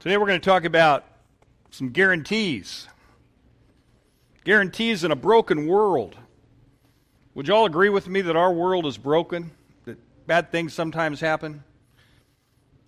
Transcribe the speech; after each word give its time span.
Today 0.00 0.16
we're 0.16 0.28
going 0.28 0.40
to 0.40 0.44
talk 0.44 0.64
about 0.64 1.04
some 1.68 1.90
guarantees. 1.90 2.88
Guarantees 4.44 5.04
in 5.04 5.10
a 5.10 5.16
broken 5.16 5.66
world. 5.66 6.16
Would 7.34 7.48
you 7.48 7.54
all 7.54 7.66
agree 7.66 7.90
with 7.90 8.08
me 8.08 8.22
that 8.22 8.34
our 8.34 8.50
world 8.50 8.86
is 8.86 8.96
broken? 8.96 9.50
That 9.84 9.98
bad 10.26 10.50
things 10.50 10.72
sometimes 10.72 11.20
happen? 11.20 11.62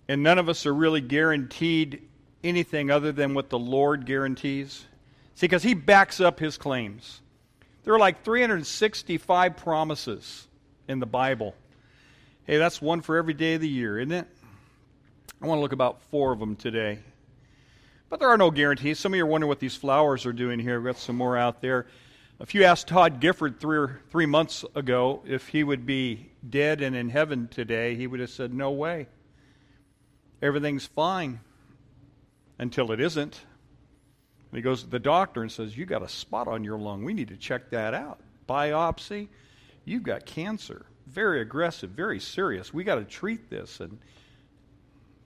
And 0.07 0.23
none 0.23 0.39
of 0.39 0.49
us 0.49 0.65
are 0.65 0.73
really 0.73 1.01
guaranteed 1.01 2.01
anything 2.43 2.89
other 2.89 3.11
than 3.11 3.35
what 3.35 3.51
the 3.51 3.59
Lord 3.59 4.07
guarantees? 4.07 4.83
See, 5.35 5.45
because 5.45 5.61
He 5.61 5.75
backs 5.75 6.19
up 6.19 6.39
His 6.39 6.57
claims. 6.57 7.21
There 7.83 7.93
are 7.93 7.99
like 7.99 8.23
365 8.23 9.55
promises 9.55 10.47
in 10.87 10.99
the 10.99 11.05
Bible. 11.05 11.53
Hey, 12.47 12.57
that's 12.57 12.81
one 12.81 13.01
for 13.01 13.17
every 13.17 13.35
day 13.35 13.53
of 13.53 13.61
the 13.61 13.69
year, 13.69 13.99
isn't 13.99 14.11
it? 14.11 14.27
I 15.43 15.45
want 15.45 15.57
to 15.57 15.61
look 15.61 15.73
about 15.73 16.01
four 16.03 16.31
of 16.31 16.39
them 16.39 16.55
today. 16.55 16.99
But 18.09 18.21
there 18.21 18.29
are 18.29 18.37
no 18.37 18.49
guarantees. 18.49 18.97
Some 18.97 19.11
of 19.11 19.17
you 19.17 19.23
are 19.23 19.27
wondering 19.27 19.49
what 19.49 19.59
these 19.59 19.75
flowers 19.75 20.25
are 20.25 20.31
doing 20.31 20.57
here. 20.57 20.79
We've 20.79 20.93
got 20.93 21.01
some 21.01 21.17
more 21.17 21.35
out 21.35 21.61
there. 21.61 21.85
If 22.39 22.55
you 22.55 22.63
asked 22.63 22.87
Todd 22.87 23.19
Gifford 23.19 23.59
three, 23.59 23.77
or 23.77 23.99
three 24.09 24.25
months 24.25 24.63
ago 24.73 25.21
if 25.25 25.49
he 25.49 25.65
would 25.65 25.85
be 25.85 26.31
dead 26.49 26.81
and 26.81 26.95
in 26.95 27.09
heaven 27.09 27.49
today, 27.49 27.95
he 27.95 28.07
would 28.07 28.21
have 28.21 28.29
said, 28.29 28.53
No 28.53 28.71
way. 28.71 29.07
Everything's 30.41 30.85
fine 30.85 31.41
until 32.57 32.93
it 32.93 33.01
isn't. 33.01 33.41
And 34.49 34.57
he 34.57 34.61
goes 34.61 34.83
to 34.83 34.89
the 34.89 34.97
doctor 34.97 35.41
and 35.41 35.51
says, 35.51 35.77
You 35.77 35.85
got 35.85 36.03
a 36.03 36.07
spot 36.09 36.47
on 36.47 36.63
your 36.63 36.79
lung. 36.79 37.03
We 37.03 37.13
need 37.13 37.27
to 37.27 37.37
check 37.37 37.69
that 37.71 37.93
out. 37.93 38.21
Biopsy, 38.47 39.27
you've 39.83 40.03
got 40.03 40.25
cancer. 40.25 40.85
Very 41.05 41.41
aggressive, 41.41 41.89
very 41.89 42.21
serious. 42.21 42.73
We 42.73 42.85
got 42.85 42.95
to 42.95 43.03
treat 43.03 43.49
this. 43.49 43.81
And 43.81 43.99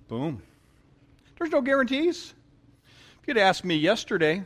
Boom. 0.07 0.41
There's 1.37 1.51
no 1.51 1.61
guarantees. 1.61 2.33
If 3.21 3.27
you'd 3.27 3.37
asked 3.37 3.65
me 3.65 3.75
yesterday 3.75 4.43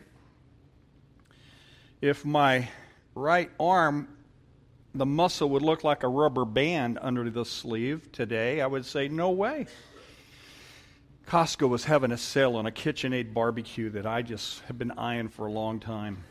if 2.01 2.25
my 2.25 2.67
right 3.13 3.51
arm, 3.59 4.07
the 4.95 5.05
muscle 5.05 5.49
would 5.49 5.61
look 5.61 5.83
like 5.83 6.03
a 6.03 6.07
rubber 6.07 6.45
band 6.45 6.97
under 7.01 7.29
the 7.29 7.45
sleeve 7.45 8.11
today, 8.11 8.59
I 8.59 8.67
would 8.67 8.85
say, 8.85 9.07
no 9.07 9.29
way. 9.29 9.67
Costco 11.27 11.69
was 11.69 11.85
having 11.85 12.11
a 12.11 12.17
sale 12.17 12.55
on 12.55 12.65
a 12.65 12.71
KitchenAid 12.71 13.33
barbecue 13.33 13.89
that 13.91 14.05
I 14.05 14.21
just 14.21 14.61
have 14.61 14.77
been 14.77 14.91
eyeing 14.91 15.29
for 15.29 15.45
a 15.45 15.51
long 15.51 15.79
time. 15.79 16.23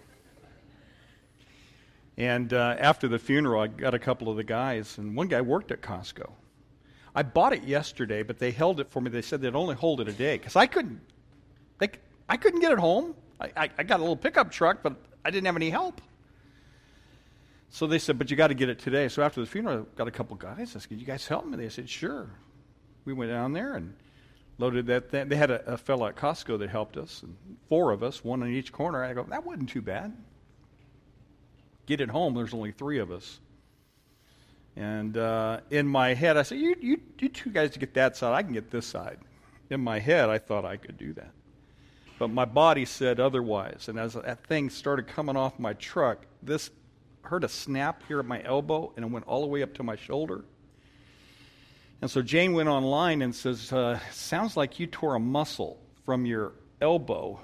And 2.18 2.52
uh, 2.52 2.76
after 2.78 3.08
the 3.08 3.18
funeral, 3.18 3.62
I 3.62 3.68
got 3.68 3.94
a 3.94 3.98
couple 3.98 4.28
of 4.28 4.36
the 4.36 4.44
guys, 4.44 4.98
and 4.98 5.16
one 5.16 5.28
guy 5.28 5.40
worked 5.40 5.70
at 5.70 5.80
Costco. 5.80 6.30
I 7.14 7.22
bought 7.22 7.52
it 7.52 7.64
yesterday, 7.64 8.22
but 8.22 8.38
they 8.38 8.50
held 8.50 8.80
it 8.80 8.88
for 8.88 9.00
me. 9.00 9.10
They 9.10 9.22
said 9.22 9.40
they'd 9.40 9.54
only 9.54 9.74
hold 9.74 10.00
it 10.00 10.08
a 10.08 10.12
day 10.12 10.38
because 10.38 10.56
I 10.56 10.66
couldn't. 10.66 11.00
They, 11.78 11.90
I 12.28 12.36
couldn't 12.36 12.60
get 12.60 12.72
it 12.72 12.78
home. 12.78 13.14
I, 13.40 13.50
I, 13.56 13.70
I, 13.78 13.82
got 13.82 13.98
a 13.98 14.02
little 14.02 14.16
pickup 14.16 14.50
truck, 14.52 14.82
but 14.82 14.94
I 15.24 15.30
didn't 15.30 15.46
have 15.46 15.56
any 15.56 15.70
help. 15.70 16.00
So 17.70 17.86
they 17.86 17.98
said, 17.98 18.18
"But 18.18 18.30
you 18.30 18.36
got 18.36 18.48
to 18.48 18.54
get 18.54 18.68
it 18.68 18.78
today." 18.78 19.08
So 19.08 19.22
after 19.22 19.40
the 19.40 19.46
funeral, 19.46 19.86
I 19.92 19.96
got 19.96 20.08
a 20.08 20.10
couple 20.12 20.36
guys. 20.36 20.76
I 20.76 20.78
said, 20.78 20.92
"You 20.92 21.06
guys 21.06 21.26
help 21.26 21.46
me?" 21.46 21.56
They 21.56 21.68
said, 21.68 21.88
"Sure." 21.88 22.30
We 23.04 23.12
went 23.12 23.30
down 23.30 23.54
there 23.54 23.74
and 23.74 23.94
loaded 24.58 24.86
that. 24.86 25.10
Thing. 25.10 25.28
They 25.28 25.36
had 25.36 25.50
a, 25.50 25.72
a 25.72 25.76
fellow 25.78 26.06
at 26.06 26.16
Costco 26.16 26.58
that 26.58 26.68
helped 26.70 26.96
us, 26.96 27.22
and 27.22 27.36
four 27.68 27.92
of 27.92 28.02
us, 28.02 28.22
one 28.22 28.42
in 28.42 28.52
each 28.52 28.72
corner. 28.72 29.02
I 29.02 29.14
go, 29.14 29.22
"That 29.24 29.44
wasn't 29.44 29.68
too 29.70 29.82
bad." 29.82 30.16
Get 31.86 32.00
it 32.00 32.10
home. 32.10 32.34
There's 32.34 32.54
only 32.54 32.72
three 32.72 32.98
of 32.98 33.10
us. 33.10 33.40
And 34.76 35.16
uh, 35.16 35.60
in 35.70 35.86
my 35.86 36.14
head, 36.14 36.36
I 36.36 36.42
said, 36.42 36.58
you, 36.58 36.76
you, 36.80 37.00
you 37.18 37.28
two 37.28 37.50
guys 37.50 37.70
to 37.72 37.78
get 37.78 37.94
that 37.94 38.16
side, 38.16 38.34
I 38.34 38.42
can 38.42 38.52
get 38.52 38.70
this 38.70 38.86
side. 38.86 39.18
In 39.68 39.80
my 39.80 39.98
head, 39.98 40.30
I 40.30 40.38
thought 40.38 40.64
I 40.64 40.76
could 40.76 40.96
do 40.96 41.12
that. 41.14 41.30
But 42.18 42.28
my 42.28 42.44
body 42.44 42.84
said 42.84 43.18
otherwise. 43.18 43.88
And 43.88 43.98
as 43.98 44.14
that 44.14 44.44
thing 44.46 44.70
started 44.70 45.06
coming 45.06 45.36
off 45.36 45.58
my 45.58 45.72
truck, 45.74 46.26
this 46.42 46.70
heard 47.22 47.44
a 47.44 47.48
snap 47.48 48.02
here 48.08 48.18
at 48.18 48.26
my 48.26 48.42
elbow, 48.44 48.92
and 48.96 49.04
it 49.04 49.10
went 49.10 49.26
all 49.26 49.40
the 49.40 49.46
way 49.46 49.62
up 49.62 49.74
to 49.74 49.82
my 49.82 49.96
shoulder. 49.96 50.44
And 52.02 52.10
so 52.10 52.22
Jane 52.22 52.54
went 52.54 52.68
online 52.68 53.22
and 53.22 53.34
says, 53.34 53.72
uh, 53.72 53.98
Sounds 54.10 54.56
like 54.56 54.80
you 54.80 54.86
tore 54.86 55.14
a 55.14 55.20
muscle 55.20 55.78
from 56.04 56.26
your 56.26 56.52
elbow. 56.80 57.40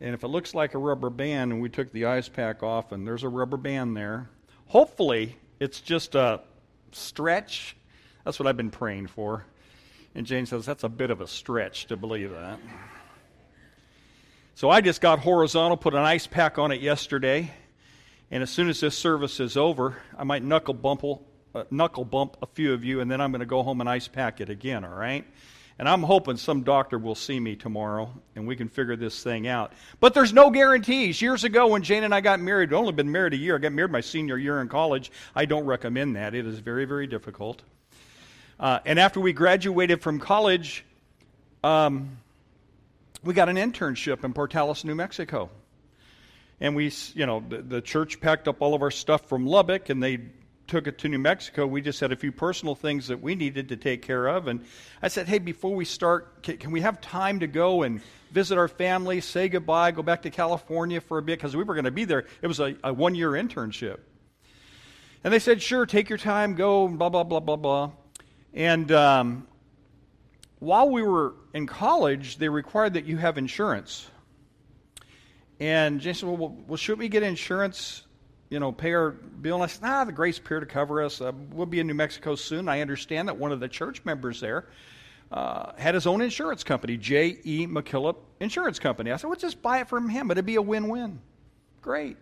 And 0.00 0.14
if 0.14 0.24
it 0.24 0.28
looks 0.28 0.54
like 0.54 0.74
a 0.74 0.78
rubber 0.78 1.10
band, 1.10 1.52
and 1.52 1.62
we 1.62 1.68
took 1.68 1.92
the 1.92 2.06
ice 2.06 2.28
pack 2.28 2.62
off, 2.62 2.92
and 2.92 3.06
there's 3.06 3.22
a 3.22 3.28
rubber 3.28 3.56
band 3.56 3.96
there, 3.96 4.28
hopefully 4.66 5.36
it's 5.62 5.80
just 5.80 6.16
a 6.16 6.40
stretch. 6.90 7.76
That's 8.24 8.40
what 8.40 8.48
I've 8.48 8.56
been 8.56 8.72
praying 8.72 9.06
for. 9.06 9.46
And 10.12 10.26
Jane 10.26 10.44
says, 10.44 10.66
That's 10.66 10.82
a 10.82 10.88
bit 10.88 11.10
of 11.10 11.20
a 11.20 11.28
stretch 11.28 11.86
to 11.86 11.96
believe 11.96 12.32
that. 12.32 12.58
So 14.56 14.70
I 14.70 14.80
just 14.80 15.00
got 15.00 15.20
horizontal, 15.20 15.76
put 15.76 15.94
an 15.94 16.00
ice 16.00 16.26
pack 16.26 16.58
on 16.58 16.72
it 16.72 16.80
yesterday. 16.80 17.52
And 18.30 18.42
as 18.42 18.50
soon 18.50 18.68
as 18.68 18.80
this 18.80 18.98
service 18.98 19.38
is 19.38 19.56
over, 19.56 19.96
I 20.18 20.24
might 20.24 20.42
knuckle 20.42 20.74
bump, 20.74 21.04
uh, 21.54 21.64
knuckle 21.70 22.04
bump 22.04 22.38
a 22.42 22.46
few 22.46 22.72
of 22.72 22.84
you, 22.84 23.00
and 23.00 23.08
then 23.08 23.20
I'm 23.20 23.30
going 23.30 23.40
to 23.40 23.46
go 23.46 23.62
home 23.62 23.80
and 23.80 23.88
ice 23.88 24.08
pack 24.08 24.40
it 24.40 24.48
again, 24.48 24.84
all 24.84 24.94
right? 24.94 25.24
And 25.78 25.88
I'm 25.88 26.02
hoping 26.02 26.36
some 26.36 26.62
doctor 26.62 26.98
will 26.98 27.14
see 27.14 27.40
me 27.40 27.56
tomorrow 27.56 28.12
and 28.36 28.46
we 28.46 28.56
can 28.56 28.68
figure 28.68 28.94
this 28.94 29.22
thing 29.22 29.48
out. 29.48 29.72
But 30.00 30.14
there's 30.14 30.32
no 30.32 30.50
guarantees. 30.50 31.20
Years 31.20 31.44
ago, 31.44 31.68
when 31.68 31.82
Jane 31.82 32.04
and 32.04 32.14
I 32.14 32.20
got 32.20 32.40
married, 32.40 32.70
we'd 32.70 32.76
only 32.76 32.92
been 32.92 33.10
married 33.10 33.32
a 33.32 33.36
year. 33.36 33.56
I 33.56 33.58
got 33.58 33.72
married 33.72 33.90
my 33.90 34.00
senior 34.00 34.36
year 34.36 34.60
in 34.60 34.68
college. 34.68 35.10
I 35.34 35.44
don't 35.46 35.64
recommend 35.64 36.16
that, 36.16 36.34
it 36.34 36.46
is 36.46 36.58
very, 36.58 36.84
very 36.84 37.06
difficult. 37.06 37.62
Uh, 38.60 38.78
and 38.84 39.00
after 39.00 39.20
we 39.20 39.32
graduated 39.32 40.02
from 40.02 40.20
college, 40.20 40.84
um, 41.64 42.18
we 43.24 43.34
got 43.34 43.48
an 43.48 43.56
internship 43.56 44.24
in 44.24 44.32
Portales, 44.34 44.84
New 44.84 44.94
Mexico. 44.94 45.50
And 46.60 46.76
we, 46.76 46.92
you 47.14 47.26
know, 47.26 47.42
the, 47.48 47.62
the 47.62 47.80
church 47.80 48.20
packed 48.20 48.46
up 48.46 48.62
all 48.62 48.74
of 48.74 48.82
our 48.82 48.90
stuff 48.90 49.28
from 49.28 49.46
Lubbock 49.46 49.88
and 49.88 50.02
they 50.02 50.20
took 50.66 50.86
it 50.86 50.98
to 50.98 51.08
New 51.08 51.18
Mexico, 51.18 51.66
we 51.66 51.82
just 51.82 52.00
had 52.00 52.12
a 52.12 52.16
few 52.16 52.32
personal 52.32 52.74
things 52.74 53.08
that 53.08 53.20
we 53.20 53.34
needed 53.34 53.68
to 53.68 53.76
take 53.76 54.02
care 54.02 54.26
of. 54.26 54.46
And 54.46 54.64
I 55.02 55.08
said, 55.08 55.28
hey, 55.28 55.38
before 55.38 55.74
we 55.74 55.84
start, 55.84 56.42
can, 56.42 56.70
we 56.70 56.80
have 56.80 57.00
time 57.00 57.40
to 57.40 57.46
go 57.46 57.82
and 57.82 58.00
visit 58.30 58.56
our 58.56 58.68
family, 58.68 59.20
say 59.20 59.48
goodbye, 59.48 59.90
go 59.90 60.02
back 60.02 60.22
to 60.22 60.30
California 60.30 61.00
for 61.00 61.18
a 61.18 61.22
bit? 61.22 61.38
Because 61.38 61.54
we 61.54 61.64
were 61.64 61.74
going 61.74 61.84
to 61.84 61.90
be 61.90 62.04
there. 62.04 62.26
It 62.40 62.46
was 62.46 62.60
a, 62.60 62.76
a 62.82 62.92
one 62.92 63.14
year 63.14 63.30
internship. 63.30 63.98
And 65.24 65.32
they 65.32 65.38
said, 65.38 65.62
sure, 65.62 65.86
take 65.86 66.08
your 66.08 66.18
time, 66.18 66.54
go, 66.54 66.88
blah, 66.88 67.08
blah, 67.08 67.24
blah, 67.24 67.40
blah, 67.40 67.56
blah. 67.56 67.90
And 68.54 68.90
um, 68.92 69.46
while 70.58 70.90
we 70.90 71.02
were 71.02 71.34
in 71.54 71.66
college, 71.66 72.38
they 72.38 72.48
required 72.48 72.94
that 72.94 73.04
you 73.04 73.16
have 73.18 73.38
insurance. 73.38 74.08
And 75.60 76.00
Jason 76.00 76.28
said, 76.28 76.38
well, 76.38 76.56
well, 76.66 76.76
should 76.76 76.98
we 76.98 77.08
get 77.08 77.22
insurance 77.22 78.02
you 78.52 78.60
know, 78.60 78.70
pay 78.70 78.92
our 78.92 79.12
bill. 79.12 79.54
And 79.54 79.64
I 79.64 79.66
said, 79.66 79.80
ah, 79.82 80.04
the 80.04 80.12
grace 80.12 80.38
period 80.38 80.68
to 80.68 80.72
cover 80.72 81.02
us. 81.02 81.22
Uh, 81.22 81.32
we'll 81.52 81.64
be 81.64 81.80
in 81.80 81.86
New 81.86 81.94
Mexico 81.94 82.34
soon. 82.34 82.68
I 82.68 82.82
understand 82.82 83.28
that 83.28 83.38
one 83.38 83.50
of 83.50 83.60
the 83.60 83.68
church 83.68 84.04
members 84.04 84.40
there 84.40 84.66
uh, 85.32 85.72
had 85.78 85.94
his 85.94 86.06
own 86.06 86.20
insurance 86.20 86.62
company, 86.62 86.98
J.E. 86.98 87.66
McKillop 87.66 88.16
Insurance 88.40 88.78
Company. 88.78 89.10
I 89.10 89.16
said, 89.16 89.28
well, 89.28 89.38
just 89.38 89.62
buy 89.62 89.80
it 89.80 89.88
from 89.88 90.10
him. 90.10 90.30
It'd 90.30 90.44
be 90.44 90.56
a 90.56 90.62
win 90.62 90.88
win. 90.88 91.18
Great. 91.80 92.18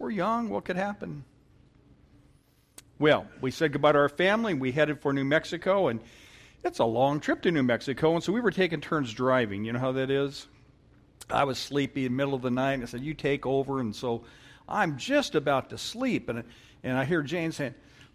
We're 0.00 0.10
young. 0.10 0.48
What 0.48 0.64
could 0.64 0.76
happen? 0.76 1.24
Well, 2.98 3.28
we 3.40 3.52
said 3.52 3.72
goodbye 3.72 3.92
to 3.92 3.98
our 3.98 4.08
family. 4.08 4.54
We 4.54 4.72
headed 4.72 5.00
for 5.00 5.12
New 5.12 5.24
Mexico, 5.24 5.86
and 5.86 6.00
it's 6.64 6.80
a 6.80 6.84
long 6.84 7.20
trip 7.20 7.42
to 7.42 7.52
New 7.52 7.62
Mexico. 7.62 8.14
And 8.14 8.24
so 8.24 8.32
we 8.32 8.40
were 8.40 8.50
taking 8.50 8.80
turns 8.80 9.12
driving. 9.12 9.64
You 9.64 9.72
know 9.72 9.78
how 9.78 9.92
that 9.92 10.10
is? 10.10 10.48
I 11.30 11.44
was 11.44 11.58
sleepy 11.58 12.06
in 12.06 12.12
the 12.12 12.16
middle 12.16 12.34
of 12.34 12.42
the 12.42 12.50
night. 12.50 12.72
And 12.72 12.82
I 12.82 12.86
said, 12.86 13.02
You 13.02 13.14
take 13.14 13.46
over. 13.46 13.78
And 13.78 13.94
so 13.94 14.24
I'm 14.68 14.98
just 14.98 15.34
about 15.34 15.70
to 15.70 15.78
sleep. 15.78 16.28
And, 16.28 16.44
and 16.82 16.96
I 16.96 17.04
hear 17.04 17.22
Jane 17.22 17.52
saying, 17.52 17.74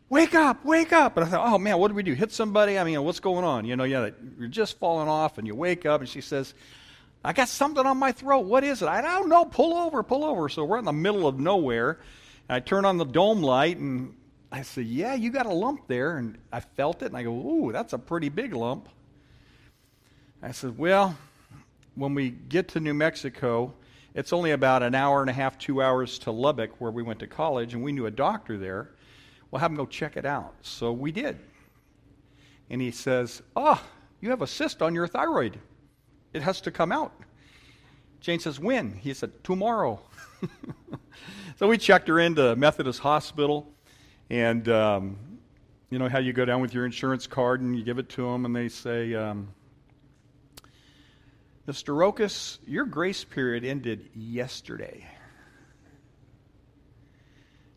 Wake 0.10 0.36
up, 0.36 0.66
wake 0.66 0.92
up. 0.92 1.16
And 1.16 1.26
I 1.26 1.30
thought, 1.30 1.54
Oh 1.54 1.58
man, 1.58 1.78
what 1.78 1.88
did 1.88 1.96
we 1.96 2.04
do? 2.04 2.14
Hit 2.14 2.32
somebody? 2.32 2.78
I 2.78 2.84
mean, 2.84 3.02
what's 3.04 3.20
going 3.20 3.46
on? 3.46 3.66
You 3.66 3.76
know, 3.76 3.84
yeah, 3.86 4.10
you're 4.38 4.48
just 4.50 4.78
falling 4.78 5.08
off 5.08 5.38
and 5.38 5.48
you 5.48 5.56
wake 5.56 5.86
up 5.86 6.02
and 6.02 6.10
she 6.10 6.22
says, 6.22 6.54
I 7.24 7.34
got 7.34 7.48
something 7.48 7.86
on 7.86 7.98
my 7.98 8.12
throat. 8.12 8.46
What 8.46 8.64
is 8.64 8.82
it? 8.82 8.88
I 8.88 9.02
don't 9.02 9.30
know. 9.30 9.46
Pull 9.46 9.74
over, 9.74 10.02
pull 10.04 10.24
over. 10.24 10.50
So 10.50 10.66
we're 10.66 10.80
in 10.80 10.86
the 10.86 10.94
middle 10.94 11.28
of 11.28 11.40
nowhere. 11.40 12.00
And 12.50 12.56
I 12.56 12.60
turn 12.60 12.84
on 12.84 12.98
the 12.98 13.06
dome 13.06 13.42
light 13.42 13.78
and 13.78 14.16
I 14.52 14.64
said, 14.64 14.86
Yeah, 14.86 15.14
you 15.14 15.32
got 15.32 15.46
a 15.46 15.54
lump 15.54 15.88
there. 15.88 16.18
And 16.18 16.38
I 16.52 16.60
felt 16.60 17.04
it 17.04 17.08
and 17.08 17.18
I 17.18 17.24
go, 17.24 17.32
Ooh, 17.32 17.72
that's 17.72 17.94
a 17.94 18.00
pretty 18.00 18.30
big 18.30 18.54
lump. 18.54 18.90
I 20.42 20.52
said, 20.52 20.78
Well, 20.78 21.16
when 21.96 22.16
we 22.16 22.32
get 22.32 22.70
to 22.70 22.80
New 22.80 22.94
Mexico, 22.94 23.74
it's 24.14 24.34
only 24.34 24.52
about 24.52 24.84
an 24.84 24.94
hour 24.94 25.22
and 25.22 25.30
a 25.30 25.34
half, 25.34 25.58
two 25.58 25.82
hours 25.82 26.20
to 26.20 26.32
Lubbock, 26.32 26.80
where 26.80 26.92
we 26.92 27.04
went 27.04 27.20
to 27.20 27.28
college, 27.28 27.74
and 27.74 27.84
we 27.84 27.92
knew 27.92 28.08
a 28.08 28.12
doctor 28.12 28.58
there. 28.58 28.92
We'll 29.50 29.60
have 29.60 29.72
him 29.72 29.78
go 29.78 29.86
check 29.86 30.18
it 30.18 30.26
out. 30.26 30.54
So 30.62 30.92
we 30.92 31.12
did. 31.12 31.40
And 32.70 32.82
he 32.82 32.92
says, 32.92 33.42
Oh, 33.56 33.82
you 34.20 34.30
have 34.30 34.42
a 34.42 34.48
cyst 34.48 34.82
on 34.82 34.94
your 34.94 35.08
thyroid. 35.08 35.60
It 36.34 36.42
has 36.42 36.62
to 36.62 36.72
come 36.72 36.92
out. 36.92 37.14
Jane 38.20 38.40
says, 38.40 38.60
When? 38.60 38.94
He 38.94 39.14
said, 39.14 39.44
Tomorrow. 39.44 40.02
so 41.58 41.68
we 41.68 41.78
checked 41.78 42.08
her 42.08 42.20
into 42.20 42.56
Methodist 42.56 43.00
Hospital. 43.00 43.68
And 44.30 44.70
um, 44.70 45.18
you 45.90 46.00
know 46.00 46.08
how 46.08 46.20
you 46.20 46.32
go 46.32 46.46
down 46.46 46.62
with 46.62 46.74
your 46.74 46.86
insurance 46.86 47.28
card 47.28 47.60
and 47.60 47.78
you 47.78 47.84
give 47.84 48.00
it 48.00 48.08
to 48.10 48.22
them, 48.24 48.46
and 48.46 48.56
they 48.56 48.70
say, 48.70 49.14
um, 49.14 49.50
Mr. 51.72 51.96
Rokas, 51.96 52.58
your 52.68 52.84
grace 52.84 53.24
period 53.24 53.64
ended 53.64 54.10
yesterday. 54.14 55.08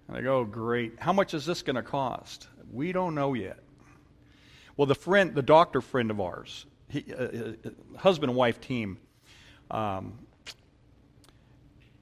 And 0.08 0.17
I 0.17 0.20
go, 0.20 0.43
great. 0.43 0.99
How 0.99 1.12
much 1.12 1.32
is 1.32 1.46
this 1.46 1.62
going 1.62 1.76
to 1.76 1.82
cost? 1.82 2.49
We 2.73 2.91
don't 2.91 3.14
know 3.14 3.35
yet. 3.35 3.61
Well, 4.76 4.87
the 4.87 4.96
friend, 4.96 5.32
the 5.32 5.43
doctor 5.43 5.81
friend 5.81 6.11
of 6.11 6.20
ours, 6.20 6.67
he, 6.88 7.05
uh, 7.17 7.23
uh, 7.23 7.52
husband 7.96 8.31
and 8.31 8.37
wife 8.37 8.61
team, 8.61 8.99
um, 9.70 10.19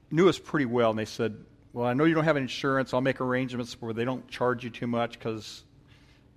knew 0.09 0.27
us 0.29 0.39
pretty 0.39 0.65
well, 0.65 0.89
and 0.89 0.97
they 0.97 1.05
said, 1.05 1.45
"Well, 1.73 1.85
I 1.85 1.93
know 1.93 2.05
you 2.05 2.15
don't 2.15 2.23
have 2.23 2.37
insurance. 2.37 2.91
I'll 2.95 3.01
make 3.01 3.21
arrangements 3.21 3.79
where 3.79 3.93
they 3.93 4.03
don't 4.03 4.27
charge 4.27 4.63
you 4.63 4.71
too 4.71 4.87
much 4.87 5.19
because 5.19 5.63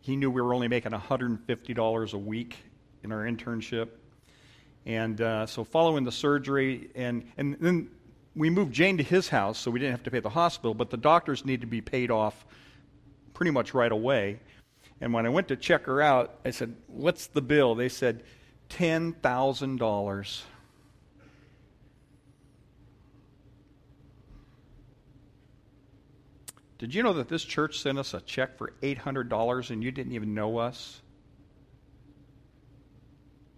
he 0.01 0.17
knew 0.17 0.31
we 0.31 0.43
were 0.43 0.53
only 0.53 0.69
making 0.69 0.93
$150 0.93 2.13
a 2.13 2.19
week 2.19 2.59
in 3.03 3.11
our 3.11 3.25
internship." 3.25 3.89
And 4.87 5.21
uh, 5.21 5.47
so, 5.47 5.65
following 5.65 6.05
the 6.05 6.13
surgery, 6.13 6.91
and 6.95 7.29
and 7.37 7.57
then 7.61 7.91
we 8.37 8.51
moved 8.51 8.73
Jane 8.73 8.97
to 8.99 9.03
his 9.03 9.29
house, 9.29 9.59
so 9.59 9.71
we 9.71 9.81
didn't 9.81 9.93
have 9.93 10.05
to 10.05 10.11
pay 10.11 10.21
the 10.21 10.31
hospital, 10.31 10.75
but 10.75 10.91
the 10.91 10.97
doctors 10.97 11.45
need 11.45 11.61
to 11.63 11.67
be 11.67 11.81
paid 11.81 12.11
off 12.11 12.47
pretty 13.35 13.51
much 13.51 13.75
right 13.75 13.91
away. 13.91 14.39
And 15.01 15.13
when 15.13 15.27
I 15.27 15.29
went 15.29 15.49
to 15.49 15.57
check 15.57 15.85
her 15.87 16.01
out, 16.01 16.39
I 16.45 16.51
said, 16.51 16.75
What's 16.87 17.27
the 17.27 17.43
bill? 17.43 17.75
They 17.75 17.89
said, 17.89 18.23
$10,000. 18.71 20.43
Did 26.79 26.95
you 26.95 27.03
know 27.03 27.15
that 27.15 27.29
this 27.29 27.43
church 27.43 27.81
sent 27.81 27.99
us 27.99 28.13
a 28.13 28.21
check 28.21 28.59
for 28.59 28.73
$800 28.83 29.71
and 29.71 29.83
you 29.83 29.91
didn't 29.91 30.13
even 30.13 30.35
know 30.35 30.59
us? 30.59 31.01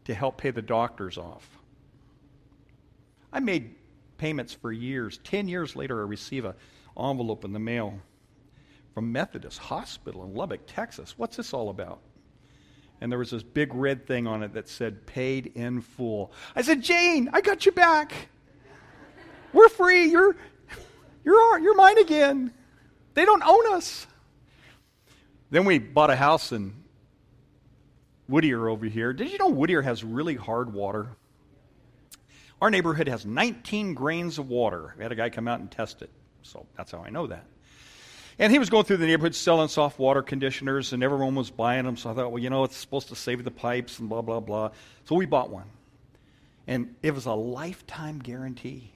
To 0.08 0.14
help 0.14 0.38
pay 0.38 0.50
the 0.50 0.62
doctors 0.62 1.18
off. 1.18 1.46
I 3.30 3.40
made 3.40 3.74
payments 4.16 4.54
for 4.54 4.72
years. 4.72 5.18
Ten 5.18 5.48
years 5.48 5.76
later, 5.76 6.00
I 6.00 6.06
receive 6.06 6.46
an 6.46 6.54
envelope 6.98 7.44
in 7.44 7.52
the 7.52 7.58
mail 7.58 8.00
from 8.94 9.12
Methodist 9.12 9.58
Hospital 9.58 10.24
in 10.24 10.34
Lubbock, 10.34 10.62
Texas. 10.66 11.12
What's 11.18 11.36
this 11.36 11.52
all 11.52 11.68
about? 11.68 12.00
And 13.02 13.12
there 13.12 13.18
was 13.18 13.32
this 13.32 13.42
big 13.42 13.74
red 13.74 14.06
thing 14.06 14.26
on 14.26 14.42
it 14.42 14.54
that 14.54 14.66
said 14.70 15.06
paid 15.06 15.52
in 15.54 15.82
full. 15.82 16.32
I 16.56 16.62
said, 16.62 16.82
Jane, 16.82 17.28
I 17.34 17.42
got 17.42 17.66
you 17.66 17.72
back. 17.72 18.14
We're 19.52 19.68
free. 19.68 20.10
You're, 20.10 20.36
you're, 21.22 21.58
you're 21.58 21.76
mine 21.76 21.98
again. 21.98 22.50
They 23.12 23.26
don't 23.26 23.42
own 23.42 23.74
us. 23.74 24.06
Then 25.50 25.66
we 25.66 25.78
bought 25.78 26.08
a 26.08 26.16
house 26.16 26.50
in 26.50 26.77
Whittier 28.28 28.68
over 28.68 28.86
here. 28.86 29.12
Did 29.12 29.30
you 29.30 29.38
know 29.38 29.48
Whittier 29.48 29.82
has 29.82 30.04
really 30.04 30.34
hard 30.34 30.72
water? 30.72 31.08
Our 32.60 32.70
neighborhood 32.70 33.08
has 33.08 33.24
19 33.24 33.94
grains 33.94 34.38
of 34.38 34.48
water. 34.48 34.94
We 34.96 35.02
had 35.02 35.12
a 35.12 35.16
guy 35.16 35.30
come 35.30 35.48
out 35.48 35.60
and 35.60 35.70
test 35.70 36.02
it. 36.02 36.10
So 36.42 36.66
that's 36.76 36.92
how 36.92 36.98
I 36.98 37.10
know 37.10 37.26
that. 37.28 37.44
And 38.38 38.52
he 38.52 38.58
was 38.58 38.70
going 38.70 38.84
through 38.84 38.98
the 38.98 39.06
neighborhood 39.06 39.34
selling 39.34 39.68
soft 39.68 39.98
water 39.98 40.22
conditioners, 40.22 40.92
and 40.92 41.02
everyone 41.02 41.34
was 41.34 41.50
buying 41.50 41.84
them. 41.84 41.96
So 41.96 42.10
I 42.10 42.14
thought, 42.14 42.30
well, 42.30 42.42
you 42.42 42.50
know, 42.50 42.64
it's 42.64 42.76
supposed 42.76 43.08
to 43.08 43.16
save 43.16 43.42
the 43.42 43.50
pipes 43.50 43.98
and 43.98 44.08
blah, 44.08 44.22
blah, 44.22 44.40
blah. 44.40 44.70
So 45.06 45.16
we 45.16 45.26
bought 45.26 45.50
one. 45.50 45.66
And 46.66 46.94
it 47.02 47.14
was 47.14 47.26
a 47.26 47.32
lifetime 47.32 48.18
guarantee. 48.18 48.92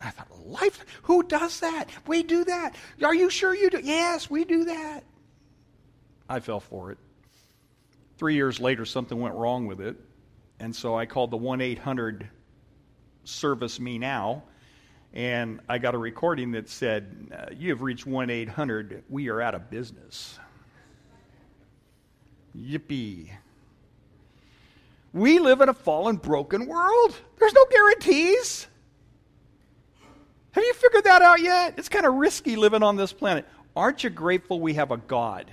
I 0.00 0.10
thought, 0.10 0.28
life? 0.46 0.84
Who 1.04 1.22
does 1.22 1.60
that? 1.60 1.88
We 2.06 2.22
do 2.22 2.44
that. 2.44 2.76
Are 3.02 3.14
you 3.14 3.30
sure 3.30 3.54
you 3.54 3.70
do? 3.70 3.80
Yes, 3.82 4.28
we 4.28 4.44
do 4.44 4.64
that. 4.64 5.02
I 6.28 6.40
fell 6.40 6.60
for 6.60 6.92
it. 6.92 6.98
Three 8.18 8.34
years 8.34 8.60
later, 8.60 8.84
something 8.84 9.18
went 9.18 9.34
wrong 9.34 9.66
with 9.66 9.80
it. 9.80 9.96
And 10.60 10.74
so 10.74 10.96
I 10.96 11.06
called 11.06 11.30
the 11.30 11.36
1 11.36 11.60
800 11.60 12.28
Service 13.24 13.80
Me 13.80 13.98
Now 13.98 14.44
and 15.14 15.60
I 15.68 15.78
got 15.78 15.94
a 15.94 15.98
recording 15.98 16.50
that 16.52 16.68
said, 16.68 17.32
uh, 17.32 17.46
You 17.56 17.70
have 17.70 17.82
reached 17.82 18.04
1 18.04 18.30
800, 18.30 19.04
we 19.08 19.28
are 19.28 19.40
out 19.40 19.54
of 19.54 19.70
business. 19.70 20.38
Yippee. 22.56 23.30
We 25.12 25.38
live 25.38 25.60
in 25.60 25.68
a 25.68 25.74
fallen, 25.74 26.16
broken 26.16 26.66
world. 26.66 27.16
There's 27.38 27.52
no 27.52 27.64
guarantees. 27.70 28.66
Have 30.50 30.64
you 30.64 30.74
figured 30.74 31.04
that 31.04 31.22
out 31.22 31.40
yet? 31.40 31.74
It's 31.78 31.88
kind 31.88 32.06
of 32.06 32.14
risky 32.14 32.56
living 32.56 32.82
on 32.82 32.96
this 32.96 33.12
planet. 33.12 33.46
Aren't 33.76 34.02
you 34.02 34.10
grateful 34.10 34.60
we 34.60 34.74
have 34.74 34.90
a 34.90 34.96
God? 34.96 35.52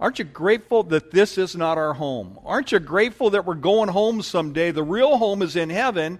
Aren't 0.00 0.18
you 0.18 0.24
grateful 0.24 0.82
that 0.84 1.10
this 1.10 1.38
is 1.38 1.56
not 1.56 1.78
our 1.78 1.94
home? 1.94 2.38
Aren't 2.44 2.72
you 2.72 2.78
grateful 2.78 3.30
that 3.30 3.46
we're 3.46 3.54
going 3.54 3.88
home 3.88 4.20
someday? 4.22 4.70
The 4.70 4.82
real 4.82 5.16
home 5.16 5.40
is 5.40 5.56
in 5.56 5.70
heaven, 5.70 6.18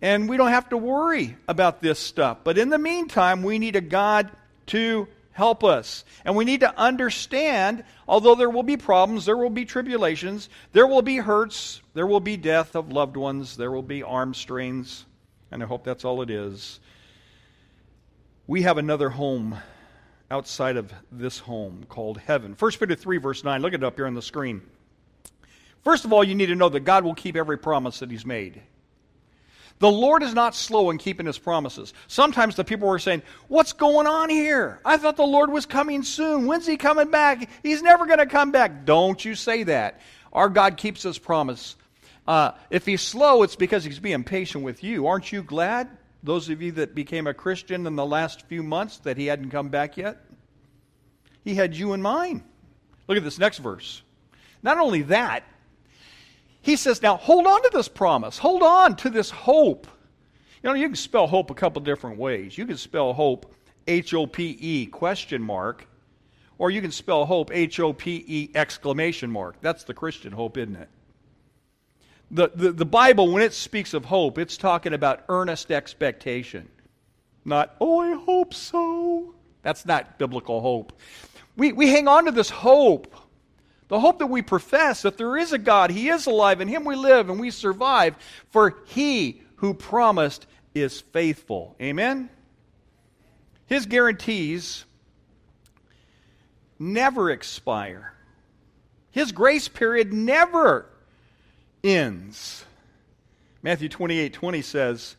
and 0.00 0.28
we 0.28 0.36
don't 0.36 0.50
have 0.50 0.68
to 0.68 0.76
worry 0.76 1.36
about 1.48 1.82
this 1.82 1.98
stuff. 1.98 2.38
But 2.44 2.56
in 2.56 2.70
the 2.70 2.78
meantime, 2.78 3.42
we 3.42 3.58
need 3.58 3.74
a 3.74 3.80
God 3.80 4.30
to 4.66 5.08
help 5.32 5.64
us. 5.64 6.04
And 6.24 6.36
we 6.36 6.44
need 6.44 6.60
to 6.60 6.78
understand, 6.78 7.84
although 8.06 8.34
there 8.34 8.50
will 8.50 8.62
be 8.62 8.76
problems, 8.76 9.24
there 9.24 9.36
will 9.36 9.50
be 9.50 9.64
tribulations, 9.64 10.48
there 10.72 10.86
will 10.86 11.02
be 11.02 11.16
hurts, 11.16 11.80
there 11.94 12.06
will 12.06 12.20
be 12.20 12.36
death 12.36 12.76
of 12.76 12.92
loved 12.92 13.16
ones, 13.16 13.56
there 13.56 13.70
will 13.70 13.82
be 13.82 14.02
arm 14.02 14.34
strains, 14.34 15.04
and 15.50 15.62
I 15.62 15.66
hope 15.66 15.82
that's 15.82 16.04
all 16.04 16.22
it 16.22 16.30
is. 16.30 16.78
We 18.46 18.62
have 18.62 18.78
another 18.78 19.10
home 19.10 19.56
outside 20.30 20.76
of 20.76 20.92
this 21.10 21.38
home 21.38 21.84
called 21.88 22.18
heaven. 22.18 22.54
1 22.58 22.70
Peter 22.72 22.94
3, 22.94 23.18
verse 23.18 23.44
9. 23.44 23.60
Look 23.60 23.74
it 23.74 23.82
up 23.82 23.96
here 23.96 24.06
on 24.06 24.14
the 24.14 24.22
screen. 24.22 24.62
First 25.82 26.04
of 26.04 26.12
all, 26.12 26.22
you 26.22 26.34
need 26.34 26.46
to 26.46 26.54
know 26.54 26.68
that 26.68 26.80
God 26.80 27.04
will 27.04 27.14
keep 27.14 27.36
every 27.36 27.58
promise 27.58 28.00
that 28.00 28.10
He's 28.10 28.26
made. 28.26 28.60
The 29.80 29.90
Lord 29.90 30.22
is 30.22 30.34
not 30.34 30.54
slow 30.54 30.90
in 30.90 30.98
keeping 30.98 31.24
his 31.24 31.38
promises. 31.38 31.94
Sometimes 32.06 32.54
the 32.54 32.64
people 32.64 32.86
were 32.86 32.98
saying, 32.98 33.22
What's 33.48 33.72
going 33.72 34.06
on 34.06 34.28
here? 34.28 34.78
I 34.84 34.98
thought 34.98 35.16
the 35.16 35.22
Lord 35.22 35.50
was 35.50 35.64
coming 35.64 36.02
soon. 36.02 36.46
When's 36.46 36.66
he 36.66 36.76
coming 36.76 37.10
back? 37.10 37.48
He's 37.62 37.82
never 37.82 38.04
going 38.04 38.18
to 38.18 38.26
come 38.26 38.52
back. 38.52 38.84
Don't 38.84 39.24
you 39.24 39.34
say 39.34 39.62
that. 39.64 40.00
Our 40.34 40.50
God 40.50 40.76
keeps 40.76 41.02
his 41.02 41.18
promise. 41.18 41.76
Uh, 42.26 42.52
if 42.68 42.84
he's 42.84 43.00
slow, 43.00 43.42
it's 43.42 43.56
because 43.56 43.82
he's 43.82 43.98
being 43.98 44.22
patient 44.22 44.64
with 44.64 44.84
you. 44.84 45.06
Aren't 45.06 45.32
you 45.32 45.42
glad, 45.42 45.88
those 46.22 46.48
of 46.48 46.60
you 46.60 46.72
that 46.72 46.94
became 46.94 47.26
a 47.26 47.34
Christian 47.34 47.86
in 47.86 47.96
the 47.96 48.06
last 48.06 48.46
few 48.46 48.62
months, 48.62 48.98
that 48.98 49.16
he 49.16 49.26
hadn't 49.26 49.50
come 49.50 49.68
back 49.68 49.96
yet? 49.96 50.18
He 51.44 51.54
had 51.54 51.74
you 51.74 51.94
in 51.94 52.02
mind. 52.02 52.42
Look 53.08 53.16
at 53.16 53.24
this 53.24 53.38
next 53.38 53.58
verse. 53.58 54.02
Not 54.62 54.78
only 54.78 55.02
that, 55.02 55.44
he 56.62 56.76
says, 56.76 57.00
now 57.00 57.16
hold 57.16 57.46
on 57.46 57.62
to 57.62 57.70
this 57.72 57.88
promise. 57.88 58.36
Hold 58.36 58.62
on 58.62 58.96
to 58.96 59.08
this 59.08 59.30
hope. 59.30 59.86
You 60.62 60.68
know, 60.68 60.74
you 60.74 60.88
can 60.88 60.96
spell 60.96 61.26
hope 61.26 61.50
a 61.50 61.54
couple 61.54 61.80
different 61.80 62.18
ways. 62.18 62.58
You 62.58 62.66
can 62.66 62.76
spell 62.76 63.14
hope 63.14 63.54
H 63.86 64.12
O 64.12 64.26
P 64.26 64.58
E 64.60 64.86
question 64.86 65.42
mark, 65.42 65.88
or 66.58 66.70
you 66.70 66.82
can 66.82 66.92
spell 66.92 67.24
hope 67.24 67.50
H 67.50 67.80
O 67.80 67.94
P 67.94 68.22
E 68.28 68.50
exclamation 68.54 69.30
mark. 69.30 69.56
That's 69.62 69.84
the 69.84 69.94
Christian 69.94 70.32
hope, 70.32 70.58
isn't 70.58 70.76
it? 70.76 70.90
The, 72.30 72.50
the, 72.54 72.72
the 72.72 72.84
Bible, 72.84 73.32
when 73.32 73.42
it 73.42 73.52
speaks 73.52 73.92
of 73.92 74.04
hope, 74.04 74.38
it's 74.38 74.56
talking 74.56 74.94
about 74.94 75.24
earnest 75.28 75.70
expectation. 75.70 76.68
Not, 77.44 77.74
oh, 77.80 78.00
I 78.00 78.14
hope 78.14 78.54
so. 78.54 79.34
That's 79.62 79.84
not 79.84 80.18
biblical 80.18 80.60
hope. 80.60 80.92
We, 81.56 81.72
we 81.72 81.88
hang 81.88 82.06
on 82.06 82.26
to 82.26 82.30
this 82.30 82.50
hope 82.50 83.14
the 83.90 83.98
hope 83.98 84.20
that 84.20 84.28
we 84.28 84.40
profess 84.40 85.02
that 85.02 85.18
there 85.18 85.36
is 85.36 85.52
a 85.52 85.58
God, 85.58 85.90
He 85.90 86.08
is 86.08 86.26
alive, 86.26 86.60
in 86.60 86.68
Him 86.68 86.84
we 86.84 86.94
live 86.94 87.28
and 87.28 87.40
we 87.40 87.50
survive, 87.50 88.14
for 88.48 88.78
He 88.86 89.42
who 89.56 89.74
promised 89.74 90.46
is 90.76 91.00
faithful. 91.00 91.74
Amen? 91.82 92.30
His 93.66 93.86
guarantees 93.86 94.84
never 96.78 97.30
expire, 97.30 98.14
His 99.10 99.32
grace 99.32 99.66
period 99.66 100.12
never 100.12 100.86
ends. 101.82 102.64
Matthew 103.62 103.88
28 103.88 104.32
20 104.32 104.62
says, 104.62 105.16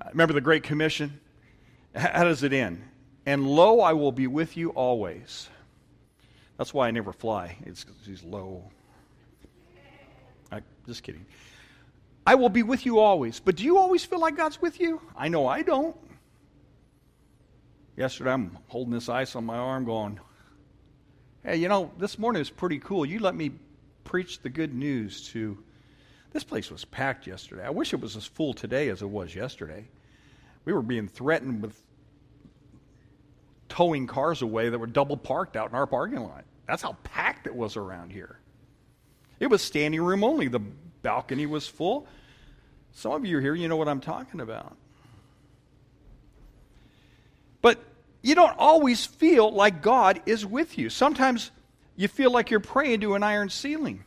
uh, 0.00 0.08
Remember 0.10 0.34
the 0.34 0.40
Great 0.40 0.62
Commission? 0.62 1.20
How 1.94 2.24
does 2.24 2.42
it 2.42 2.52
end? 2.52 2.82
And 3.26 3.46
lo, 3.46 3.80
I 3.80 3.92
will 3.92 4.12
be 4.12 4.26
with 4.26 4.56
you 4.56 4.70
always 4.70 5.48
that's 6.60 6.74
why 6.74 6.88
I 6.88 6.90
never 6.90 7.14
fly. 7.14 7.56
It's 7.64 7.86
he's 8.04 8.22
low. 8.22 8.62
I, 10.52 10.60
just 10.86 11.02
kidding. 11.02 11.24
I 12.26 12.34
will 12.34 12.50
be 12.50 12.62
with 12.62 12.84
you 12.84 12.98
always. 12.98 13.40
But 13.40 13.56
do 13.56 13.64
you 13.64 13.78
always 13.78 14.04
feel 14.04 14.20
like 14.20 14.36
God's 14.36 14.60
with 14.60 14.78
you? 14.78 15.00
I 15.16 15.28
know 15.28 15.46
I 15.46 15.62
don't. 15.62 15.96
Yesterday, 17.96 18.32
I'm 18.32 18.58
holding 18.68 18.92
this 18.92 19.08
ice 19.08 19.34
on 19.36 19.46
my 19.46 19.56
arm 19.56 19.86
going, 19.86 20.20
hey, 21.42 21.56
you 21.56 21.68
know, 21.68 21.92
this 21.96 22.18
morning 22.18 22.40
was 22.40 22.50
pretty 22.50 22.78
cool. 22.78 23.06
You 23.06 23.20
let 23.20 23.34
me 23.34 23.52
preach 24.10 24.40
the 24.40 24.48
good 24.48 24.74
news 24.74 25.28
to. 25.28 25.56
This 26.32 26.42
place 26.42 26.68
was 26.68 26.84
packed 26.84 27.28
yesterday. 27.28 27.64
I 27.64 27.70
wish 27.70 27.92
it 27.92 28.00
was 28.00 28.16
as 28.16 28.26
full 28.26 28.52
today 28.52 28.88
as 28.88 29.02
it 29.02 29.08
was 29.08 29.36
yesterday. 29.36 29.86
We 30.64 30.72
were 30.72 30.82
being 30.82 31.06
threatened 31.06 31.62
with 31.62 31.80
towing 33.68 34.08
cars 34.08 34.42
away 34.42 34.68
that 34.68 34.78
were 34.78 34.88
double 34.88 35.16
parked 35.16 35.56
out 35.56 35.70
in 35.70 35.76
our 35.76 35.86
parking 35.86 36.18
lot. 36.20 36.44
That's 36.66 36.82
how 36.82 36.96
packed 37.04 37.46
it 37.46 37.54
was 37.54 37.76
around 37.76 38.10
here. 38.10 38.40
It 39.38 39.46
was 39.46 39.62
standing 39.62 40.02
room 40.02 40.24
only. 40.24 40.48
The 40.48 40.58
balcony 40.58 41.46
was 41.46 41.68
full. 41.68 42.08
Some 42.92 43.12
of 43.12 43.24
you 43.24 43.38
are 43.38 43.40
here, 43.40 43.54
you 43.54 43.68
know 43.68 43.76
what 43.76 43.88
I'm 43.88 44.00
talking 44.00 44.40
about. 44.40 44.76
But 47.62 47.78
you 48.22 48.34
don't 48.34 48.58
always 48.58 49.06
feel 49.06 49.52
like 49.52 49.82
God 49.82 50.20
is 50.26 50.44
with 50.44 50.78
you. 50.78 50.90
Sometimes 50.90 51.52
you 52.00 52.08
feel 52.08 52.30
like 52.30 52.50
you're 52.50 52.60
praying 52.60 53.00
to 53.00 53.14
an 53.14 53.22
iron 53.22 53.50
ceiling. 53.50 54.02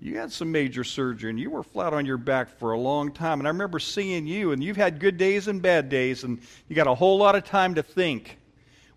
You 0.00 0.18
had 0.18 0.32
some 0.32 0.50
major 0.50 0.82
surgery 0.82 1.30
and 1.30 1.38
you 1.38 1.48
were 1.48 1.62
flat 1.62 1.94
on 1.94 2.06
your 2.06 2.16
back 2.16 2.58
for 2.58 2.72
a 2.72 2.78
long 2.78 3.12
time. 3.12 3.38
And 3.38 3.46
I 3.46 3.52
remember 3.52 3.78
seeing 3.78 4.26
you, 4.26 4.50
and 4.50 4.64
you've 4.64 4.76
had 4.76 4.98
good 4.98 5.16
days 5.16 5.46
and 5.46 5.62
bad 5.62 5.88
days, 5.88 6.24
and 6.24 6.40
you 6.66 6.74
got 6.74 6.88
a 6.88 6.94
whole 6.94 7.18
lot 7.18 7.36
of 7.36 7.44
time 7.44 7.76
to 7.76 7.84
think 7.84 8.36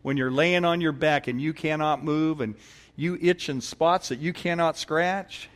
when 0.01 0.17
you're 0.17 0.31
laying 0.31 0.65
on 0.65 0.81
your 0.81 0.93
back 0.93 1.27
and 1.27 1.39
you 1.39 1.53
cannot 1.53 2.03
move 2.03 2.41
and 2.41 2.55
you 2.95 3.19
itch 3.21 3.49
in 3.49 3.61
spots 3.61 4.09
that 4.09 4.17
you 4.17 4.33
cannot 4.33 4.77
scratch. 4.77 5.47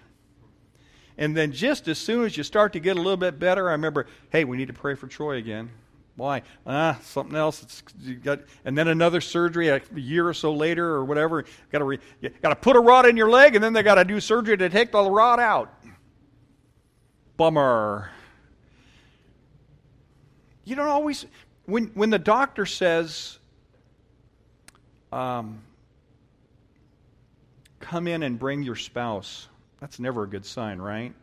And 1.18 1.36
then 1.36 1.52
just 1.52 1.88
as 1.88 1.98
soon 1.98 2.26
as 2.26 2.38
you 2.38 2.44
start 2.44 2.74
to 2.74 2.80
get 2.80 2.96
a 2.96 3.02
little 3.02 3.18
bit 3.18 3.40
better, 3.40 3.70
I 3.70 3.72
remember, 3.72 4.06
hey, 4.30 4.44
we 4.44 4.56
need 4.56 4.68
to 4.68 4.74
pray 4.74 4.94
for 4.94 5.08
Troy 5.08 5.38
again. 5.38 5.72
Why? 6.20 6.42
Ah, 6.68 7.00
something 7.02 7.38
else. 7.38 7.64
It's, 7.64 7.82
you 8.02 8.16
got, 8.16 8.42
and 8.66 8.78
then 8.78 8.90
another 8.90 9.22
surgery 9.22 9.70
a 9.70 9.82
year 9.96 10.28
or 10.28 10.34
so 10.34 10.54
later 10.54 10.86
or 10.86 11.06
whatever. 11.06 11.46
Got 11.72 11.80
to 11.80 11.98
got 12.42 12.50
to 12.50 12.56
put 12.58 12.76
a 12.76 12.80
rod 12.80 13.06
in 13.06 13.16
your 13.16 13.30
leg, 13.30 13.56
and 13.56 13.64
then 13.64 13.72
they 13.72 13.84
got 13.84 13.96
to 13.96 14.04
do 14.04 14.20
surgery 14.20 14.58
to 14.58 14.68
take 14.68 14.92
the 14.92 15.02
rod 15.02 15.40
out. 15.40 15.74
Bummer. 17.38 18.12
You 20.66 20.76
don't 20.76 20.90
always 20.90 21.26
when 21.66 21.86
when 21.94 22.10
the 22.10 22.20
doctor 22.20 22.66
says, 22.66 23.40
um, 25.14 25.62
"Come 27.80 28.10
in 28.10 28.24
and 28.24 28.38
bring 28.38 28.62
your 28.62 28.76
spouse." 28.76 29.48
That's 29.80 30.02
never 30.02 30.24
a 30.24 30.28
good 30.28 30.46
sign, 30.46 30.80
right? 30.80 31.14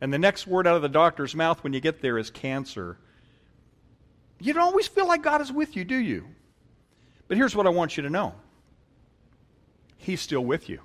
And 0.00 0.12
the 0.12 0.18
next 0.18 0.48
word 0.48 0.66
out 0.66 0.74
of 0.74 0.82
the 0.82 0.88
doctor's 0.88 1.36
mouth 1.36 1.62
when 1.62 1.72
you 1.72 1.80
get 1.80 2.02
there 2.02 2.18
is 2.18 2.28
cancer 2.28 2.98
you 4.40 4.52
don't 4.52 4.62
always 4.62 4.88
feel 4.88 5.06
like 5.06 5.22
God 5.22 5.40
is 5.40 5.52
with 5.52 5.76
you, 5.76 5.84
do 5.84 5.96
you? 5.96 6.26
But 7.28 7.36
here's 7.36 7.54
what 7.54 7.66
I 7.66 7.70
want 7.70 7.96
you 7.96 8.02
to 8.02 8.10
know 8.10 8.34
He's 9.98 10.20
still 10.20 10.44
with 10.44 10.68
you. 10.68 10.80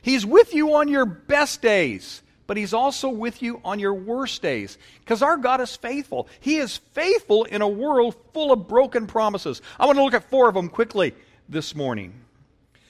He's 0.00 0.24
with 0.24 0.54
you 0.54 0.76
on 0.76 0.88
your 0.88 1.06
best 1.06 1.60
days, 1.60 2.22
but 2.46 2.56
He's 2.56 2.72
also 2.72 3.08
with 3.08 3.42
you 3.42 3.60
on 3.64 3.78
your 3.78 3.94
worst 3.94 4.42
days. 4.42 4.78
Because 5.00 5.22
our 5.22 5.36
God 5.36 5.60
is 5.60 5.76
faithful. 5.76 6.28
He 6.40 6.56
is 6.56 6.76
faithful 6.76 7.44
in 7.44 7.62
a 7.62 7.68
world 7.68 8.14
full 8.32 8.52
of 8.52 8.68
broken 8.68 9.06
promises. 9.06 9.60
I 9.78 9.86
want 9.86 9.98
to 9.98 10.04
look 10.04 10.14
at 10.14 10.30
four 10.30 10.48
of 10.48 10.54
them 10.54 10.68
quickly 10.68 11.14
this 11.48 11.74
morning. 11.74 12.20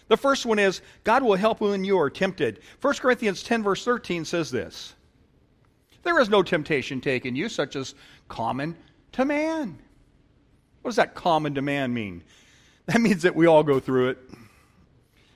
The 0.09 0.16
first 0.16 0.45
one 0.45 0.59
is 0.59 0.83
God 1.02 1.23
will 1.23 1.37
help 1.37 1.61
when 1.61 1.85
you 1.85 1.99
are 1.99 2.11
tempted. 2.11 2.61
1 2.81 2.95
Corinthians 2.95 3.43
10, 3.43 3.62
verse 3.62 3.85
13 3.85 4.25
says 4.25 4.50
this 4.50 4.95
There 6.02 6.21
is 6.21 6.28
no 6.28 6.43
temptation 6.43 7.00
taken 7.00 7.35
you, 7.35 7.49
such 7.49 7.75
as 7.75 7.95
common 8.28 8.76
to 9.14 9.25
man. 9.25 9.78
What 10.83 10.90
does 10.90 10.97
that 10.97 11.14
common 11.14 11.54
demand 11.54 11.94
mean? 11.94 12.23
That 12.87 13.00
means 13.00 13.23
that 13.23 13.35
we 13.35 13.47
all 13.47 13.62
go 13.62 13.80
through 13.80 14.11
it. 14.11 14.18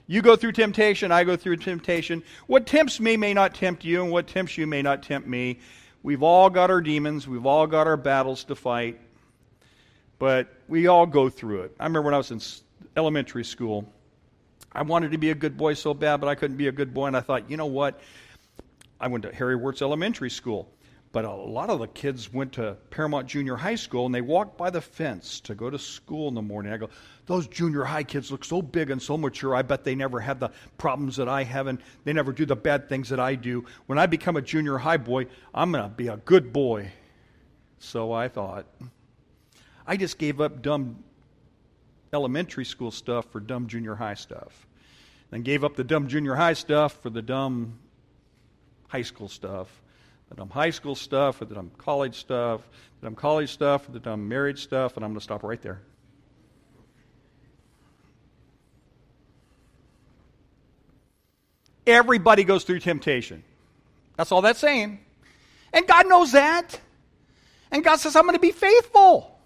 You 0.06 0.22
go 0.22 0.36
through 0.36 0.52
temptation, 0.52 1.12
I 1.12 1.24
go 1.24 1.36
through 1.36 1.56
temptation. 1.56 2.22
What 2.46 2.66
tempts 2.66 2.98
me 3.00 3.16
may 3.16 3.34
not 3.34 3.54
tempt 3.54 3.84
you, 3.84 4.02
and 4.02 4.12
what 4.12 4.26
tempts 4.26 4.56
you 4.56 4.66
may 4.66 4.82
not 4.82 5.02
tempt 5.02 5.28
me. 5.28 5.58
We've 6.02 6.22
all 6.22 6.48
got 6.48 6.70
our 6.70 6.80
demons, 6.80 7.26
we've 7.26 7.46
all 7.46 7.66
got 7.66 7.86
our 7.86 7.96
battles 7.96 8.44
to 8.44 8.54
fight, 8.54 9.00
but 10.18 10.48
we 10.68 10.86
all 10.86 11.06
go 11.06 11.28
through 11.28 11.62
it. 11.62 11.74
I 11.78 11.84
remember 11.84 12.06
when 12.06 12.14
I 12.14 12.18
was 12.18 12.30
in 12.30 12.40
elementary 12.96 13.44
school, 13.44 13.84
I 14.72 14.82
wanted 14.82 15.12
to 15.12 15.18
be 15.18 15.30
a 15.30 15.34
good 15.34 15.56
boy 15.56 15.74
so 15.74 15.92
bad, 15.94 16.18
but 16.18 16.28
I 16.28 16.34
couldn't 16.34 16.56
be 16.56 16.68
a 16.68 16.72
good 16.72 16.94
boy, 16.94 17.06
and 17.06 17.16
I 17.16 17.20
thought, 17.20 17.50
you 17.50 17.56
know 17.56 17.66
what? 17.66 18.00
I 19.00 19.08
went 19.08 19.24
to 19.24 19.34
Harry 19.34 19.56
Wirtz 19.56 19.82
Elementary 19.82 20.30
School. 20.30 20.68
But 21.10 21.24
a 21.24 21.32
lot 21.32 21.70
of 21.70 21.78
the 21.78 21.88
kids 21.88 22.32
went 22.32 22.52
to 22.54 22.76
Paramount 22.90 23.26
Junior 23.26 23.56
High 23.56 23.76
School 23.76 24.04
and 24.04 24.14
they 24.14 24.20
walked 24.20 24.58
by 24.58 24.68
the 24.68 24.82
fence 24.82 25.40
to 25.40 25.54
go 25.54 25.70
to 25.70 25.78
school 25.78 26.28
in 26.28 26.34
the 26.34 26.42
morning. 26.42 26.70
I 26.70 26.76
go, 26.76 26.90
those 27.24 27.46
junior 27.46 27.84
high 27.84 28.02
kids 28.02 28.30
look 28.30 28.44
so 28.44 28.60
big 28.60 28.90
and 28.90 29.00
so 29.00 29.16
mature. 29.16 29.56
I 29.56 29.62
bet 29.62 29.84
they 29.84 29.94
never 29.94 30.20
have 30.20 30.38
the 30.38 30.50
problems 30.76 31.16
that 31.16 31.28
I 31.28 31.44
have 31.44 31.66
and 31.66 31.78
they 32.04 32.12
never 32.12 32.32
do 32.32 32.44
the 32.44 32.56
bad 32.56 32.90
things 32.90 33.08
that 33.08 33.20
I 33.20 33.36
do. 33.36 33.64
When 33.86 33.98
I 33.98 34.06
become 34.06 34.36
a 34.36 34.42
junior 34.42 34.76
high 34.76 34.98
boy, 34.98 35.26
I'm 35.54 35.72
going 35.72 35.82
to 35.82 35.88
be 35.88 36.08
a 36.08 36.18
good 36.18 36.52
boy. 36.52 36.92
So 37.78 38.12
I 38.12 38.28
thought. 38.28 38.66
I 39.86 39.96
just 39.96 40.18
gave 40.18 40.42
up 40.42 40.60
dumb 40.60 41.02
elementary 42.12 42.66
school 42.66 42.90
stuff 42.90 43.30
for 43.32 43.40
dumb 43.40 43.66
junior 43.66 43.94
high 43.94 44.14
stuff. 44.14 44.66
Then 45.30 45.40
gave 45.40 45.64
up 45.64 45.74
the 45.74 45.84
dumb 45.84 46.06
junior 46.08 46.34
high 46.34 46.52
stuff 46.52 47.00
for 47.00 47.08
the 47.08 47.22
dumb 47.22 47.78
high 48.88 49.02
school 49.02 49.28
stuff 49.28 49.68
that 50.28 50.40
I'm 50.40 50.50
high 50.50 50.70
school 50.70 50.94
stuff, 50.94 51.40
or 51.40 51.46
that 51.46 51.56
I'm 51.56 51.70
college 51.78 52.16
stuff, 52.16 52.60
that 53.00 53.06
I'm 53.06 53.14
college 53.14 53.52
stuff, 53.52 53.88
or 53.88 53.92
that 53.92 54.06
I'm 54.06 54.28
married 54.28 54.58
stuff, 54.58 54.96
and 54.96 55.04
I'm 55.04 55.12
going 55.12 55.20
to 55.20 55.24
stop 55.24 55.42
right 55.42 55.60
there. 55.60 55.80
Everybody 61.86 62.44
goes 62.44 62.64
through 62.64 62.80
temptation. 62.80 63.42
That's 64.16 64.30
all 64.30 64.42
that's 64.42 64.58
saying. 64.58 64.98
And 65.72 65.86
God 65.86 66.06
knows 66.06 66.32
that. 66.32 66.78
And 67.70 67.82
God 67.82 67.96
says, 67.96 68.16
I'm 68.16 68.24
going 68.24 68.34
to 68.34 68.40
be 68.40 68.52
faithful. 68.52 69.38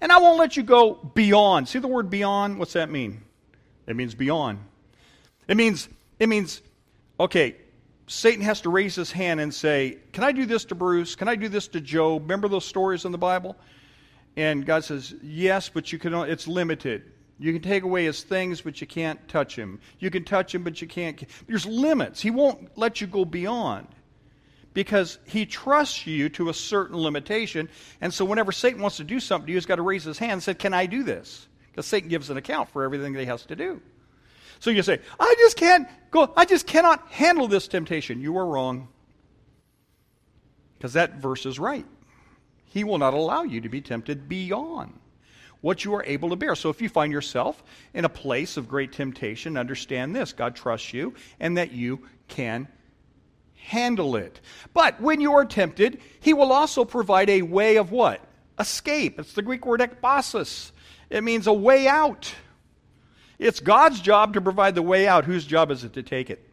And 0.00 0.12
I 0.12 0.18
won't 0.20 0.38
let 0.38 0.56
you 0.56 0.62
go 0.62 0.94
beyond. 0.94 1.68
See 1.68 1.78
the 1.78 1.88
word 1.88 2.08
beyond? 2.08 2.58
What's 2.58 2.74
that 2.74 2.88
mean? 2.88 3.22
It 3.86 3.96
means 3.96 4.14
beyond. 4.14 4.60
It 5.48 5.56
means, 5.56 5.88
it 6.18 6.28
means, 6.28 6.62
okay, 7.18 7.56
Satan 8.08 8.42
has 8.42 8.62
to 8.62 8.70
raise 8.70 8.94
his 8.94 9.12
hand 9.12 9.38
and 9.38 9.54
say, 9.54 9.98
Can 10.12 10.24
I 10.24 10.32
do 10.32 10.46
this 10.46 10.64
to 10.66 10.74
Bruce? 10.74 11.14
Can 11.14 11.28
I 11.28 11.36
do 11.36 11.48
this 11.48 11.68
to 11.68 11.80
Job? 11.80 12.22
Remember 12.22 12.48
those 12.48 12.64
stories 12.64 13.04
in 13.04 13.12
the 13.12 13.18
Bible? 13.18 13.54
And 14.36 14.64
God 14.64 14.84
says, 14.84 15.14
Yes, 15.22 15.68
but 15.68 15.92
you 15.92 15.98
can, 15.98 16.14
it's 16.14 16.48
limited. 16.48 17.02
You 17.38 17.52
can 17.52 17.62
take 17.62 17.84
away 17.84 18.06
his 18.06 18.22
things, 18.22 18.62
but 18.62 18.80
you 18.80 18.86
can't 18.86 19.28
touch 19.28 19.54
him. 19.54 19.78
You 20.00 20.10
can 20.10 20.24
touch 20.24 20.54
him, 20.54 20.64
but 20.64 20.80
you 20.80 20.88
can't. 20.88 21.22
There's 21.46 21.66
limits. 21.66 22.20
He 22.20 22.30
won't 22.30 22.76
let 22.76 23.00
you 23.00 23.06
go 23.06 23.24
beyond 23.24 23.86
because 24.74 25.18
he 25.24 25.46
trusts 25.46 26.06
you 26.06 26.28
to 26.30 26.48
a 26.48 26.54
certain 26.54 26.96
limitation. 26.96 27.68
And 28.00 28.12
so 28.12 28.24
whenever 28.24 28.52
Satan 28.52 28.80
wants 28.80 28.96
to 28.96 29.04
do 29.04 29.20
something, 29.20 29.46
to 29.46 29.52
you, 29.52 29.56
he's 29.56 29.66
got 29.66 29.76
to 29.76 29.82
raise 29.82 30.04
his 30.04 30.18
hand 30.18 30.32
and 30.32 30.42
say, 30.42 30.54
Can 30.54 30.72
I 30.72 30.86
do 30.86 31.04
this? 31.04 31.46
Because 31.70 31.86
Satan 31.86 32.08
gives 32.08 32.30
an 32.30 32.36
account 32.38 32.70
for 32.70 32.82
everything 32.82 33.12
that 33.12 33.20
he 33.20 33.26
has 33.26 33.44
to 33.46 33.56
do. 33.56 33.80
So 34.60 34.70
you 34.70 34.82
say, 34.82 35.00
I 35.18 35.34
just 35.38 35.56
can't 35.56 35.88
go, 36.10 36.32
I 36.36 36.44
just 36.44 36.66
cannot 36.66 37.08
handle 37.08 37.48
this 37.48 37.68
temptation. 37.68 38.20
You 38.20 38.36
are 38.38 38.46
wrong. 38.46 38.88
Because 40.76 40.92
that 40.92 41.16
verse 41.16 41.46
is 41.46 41.58
right. 41.58 41.86
He 42.66 42.84
will 42.84 42.98
not 42.98 43.14
allow 43.14 43.42
you 43.42 43.60
to 43.62 43.68
be 43.68 43.80
tempted 43.80 44.28
beyond 44.28 44.98
what 45.60 45.84
you 45.84 45.94
are 45.94 46.04
able 46.04 46.30
to 46.30 46.36
bear. 46.36 46.54
So 46.54 46.70
if 46.70 46.80
you 46.80 46.88
find 46.88 47.12
yourself 47.12 47.62
in 47.94 48.04
a 48.04 48.08
place 48.08 48.56
of 48.56 48.68
great 48.68 48.92
temptation, 48.92 49.56
understand 49.56 50.14
this 50.14 50.32
God 50.32 50.54
trusts 50.54 50.92
you 50.92 51.14
and 51.40 51.56
that 51.56 51.72
you 51.72 52.00
can 52.28 52.68
handle 53.56 54.16
it. 54.16 54.40
But 54.72 55.00
when 55.00 55.20
you 55.20 55.34
are 55.34 55.44
tempted, 55.44 56.00
He 56.20 56.32
will 56.34 56.52
also 56.52 56.84
provide 56.84 57.30
a 57.30 57.42
way 57.42 57.76
of 57.76 57.90
what? 57.90 58.20
Escape. 58.58 59.18
It's 59.18 59.32
the 59.32 59.42
Greek 59.42 59.66
word 59.66 59.80
ekbasis. 59.80 60.72
It 61.10 61.24
means 61.24 61.46
a 61.46 61.52
way 61.52 61.88
out. 61.88 62.32
It's 63.38 63.60
God's 63.60 64.00
job 64.00 64.34
to 64.34 64.40
provide 64.40 64.74
the 64.74 64.82
way 64.82 65.06
out. 65.06 65.24
Whose 65.24 65.46
job 65.46 65.70
is 65.70 65.84
it 65.84 65.92
to 65.92 66.02
take 66.02 66.30
it? 66.30 66.44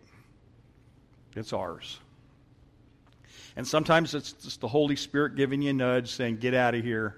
It's 1.36 1.52
ours. 1.52 2.00
And 3.56 3.68
sometimes 3.68 4.14
it's 4.14 4.34
just 4.34 4.62
the 4.62 4.68
Holy 4.68 4.96
Spirit 4.96 5.36
giving 5.36 5.62
you 5.62 5.72
a 5.72 5.74
nudge 5.74 6.12
saying, 6.12 6.38
get 6.38 6.54
out 6.54 6.76
of 6.76 6.84
here, 6.84 7.16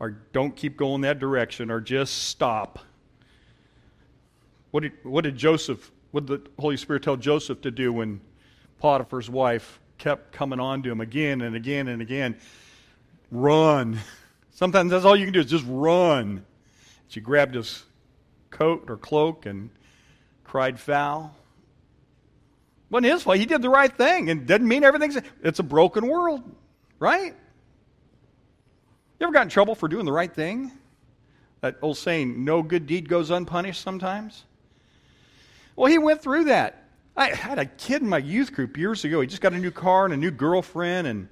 or 0.00 0.10
don't 0.32 0.54
keep 0.54 0.76
going 0.76 1.02
that 1.02 1.18
direction, 1.18 1.70
or 1.70 1.80
just 1.80 2.24
stop. 2.24 2.80
What 4.72 4.82
did, 4.82 4.92
what 5.04 5.22
did 5.22 5.36
Joseph, 5.36 5.90
what 6.10 6.26
did 6.26 6.44
the 6.44 6.50
Holy 6.58 6.76
Spirit 6.76 7.02
tell 7.02 7.16
Joseph 7.16 7.60
to 7.62 7.70
do 7.70 7.92
when 7.92 8.20
Potiphar's 8.80 9.30
wife 9.30 9.78
kept 9.98 10.32
coming 10.32 10.58
on 10.58 10.82
to 10.82 10.90
him 10.90 11.00
again 11.00 11.40
and 11.42 11.54
again 11.54 11.88
and 11.88 12.02
again? 12.02 12.36
Run. 13.30 13.98
Sometimes 14.50 14.90
that's 14.90 15.04
all 15.04 15.16
you 15.16 15.24
can 15.24 15.32
do 15.32 15.40
is 15.40 15.46
just 15.46 15.64
run. 15.68 16.44
She 17.08 17.20
grabbed 17.20 17.54
his 17.54 17.84
coat 18.52 18.84
or 18.88 18.96
cloak 18.96 19.46
and 19.46 19.70
cried 20.44 20.78
foul. 20.78 21.34
Wasn't 22.90 23.10
his 23.10 23.22
fault. 23.22 23.38
He 23.38 23.46
did 23.46 23.62
the 23.62 23.70
right 23.70 23.94
thing 23.94 24.30
and 24.30 24.46
doesn't 24.46 24.68
mean 24.68 24.84
everything's. 24.84 25.18
It's 25.42 25.58
a 25.58 25.64
broken 25.64 26.06
world, 26.06 26.42
right? 26.98 27.34
You 29.18 29.26
ever 29.26 29.32
got 29.32 29.42
in 29.42 29.48
trouble 29.48 29.74
for 29.74 29.88
doing 29.88 30.04
the 30.04 30.12
right 30.12 30.32
thing? 30.32 30.70
That 31.62 31.76
old 31.80 31.96
saying, 31.96 32.44
no 32.44 32.62
good 32.62 32.86
deed 32.86 33.08
goes 33.08 33.30
unpunished 33.30 33.80
sometimes? 33.80 34.44
Well, 35.74 35.90
he 35.90 35.98
went 35.98 36.22
through 36.22 36.44
that. 36.44 36.84
I 37.16 37.28
had 37.28 37.58
a 37.58 37.66
kid 37.66 38.02
in 38.02 38.08
my 38.08 38.18
youth 38.18 38.52
group 38.52 38.76
years 38.76 39.04
ago. 39.04 39.20
He 39.20 39.26
just 39.26 39.42
got 39.42 39.52
a 39.52 39.58
new 39.58 39.70
car 39.70 40.04
and 40.04 40.12
a 40.12 40.16
new 40.16 40.30
girlfriend, 40.30 41.06
and 41.06 41.28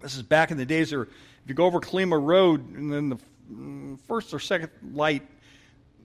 this 0.00 0.16
is 0.16 0.22
back 0.22 0.50
in 0.50 0.56
the 0.56 0.66
days 0.66 0.92
where 0.92 1.02
if 1.02 1.08
you 1.46 1.54
go 1.54 1.64
over 1.64 1.80
Colima 1.80 2.22
Road 2.22 2.74
and 2.74 2.92
then 2.92 3.08
the 3.10 3.16
mm, 3.52 3.98
first 4.08 4.34
or 4.34 4.40
second 4.40 4.70
light 4.92 5.22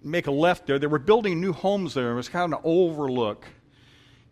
make 0.04 0.28
a 0.28 0.32
left 0.32 0.68
there. 0.68 0.80
They 0.80 0.88
were 0.88 1.00
building 1.00 1.40
new 1.40 1.54
homes 1.54 1.94
there. 1.94 2.12
It 2.12 2.16
was 2.16 2.30
kind 2.30 2.54
of 2.54 2.60
an 2.60 2.66
overlook. 2.66 3.46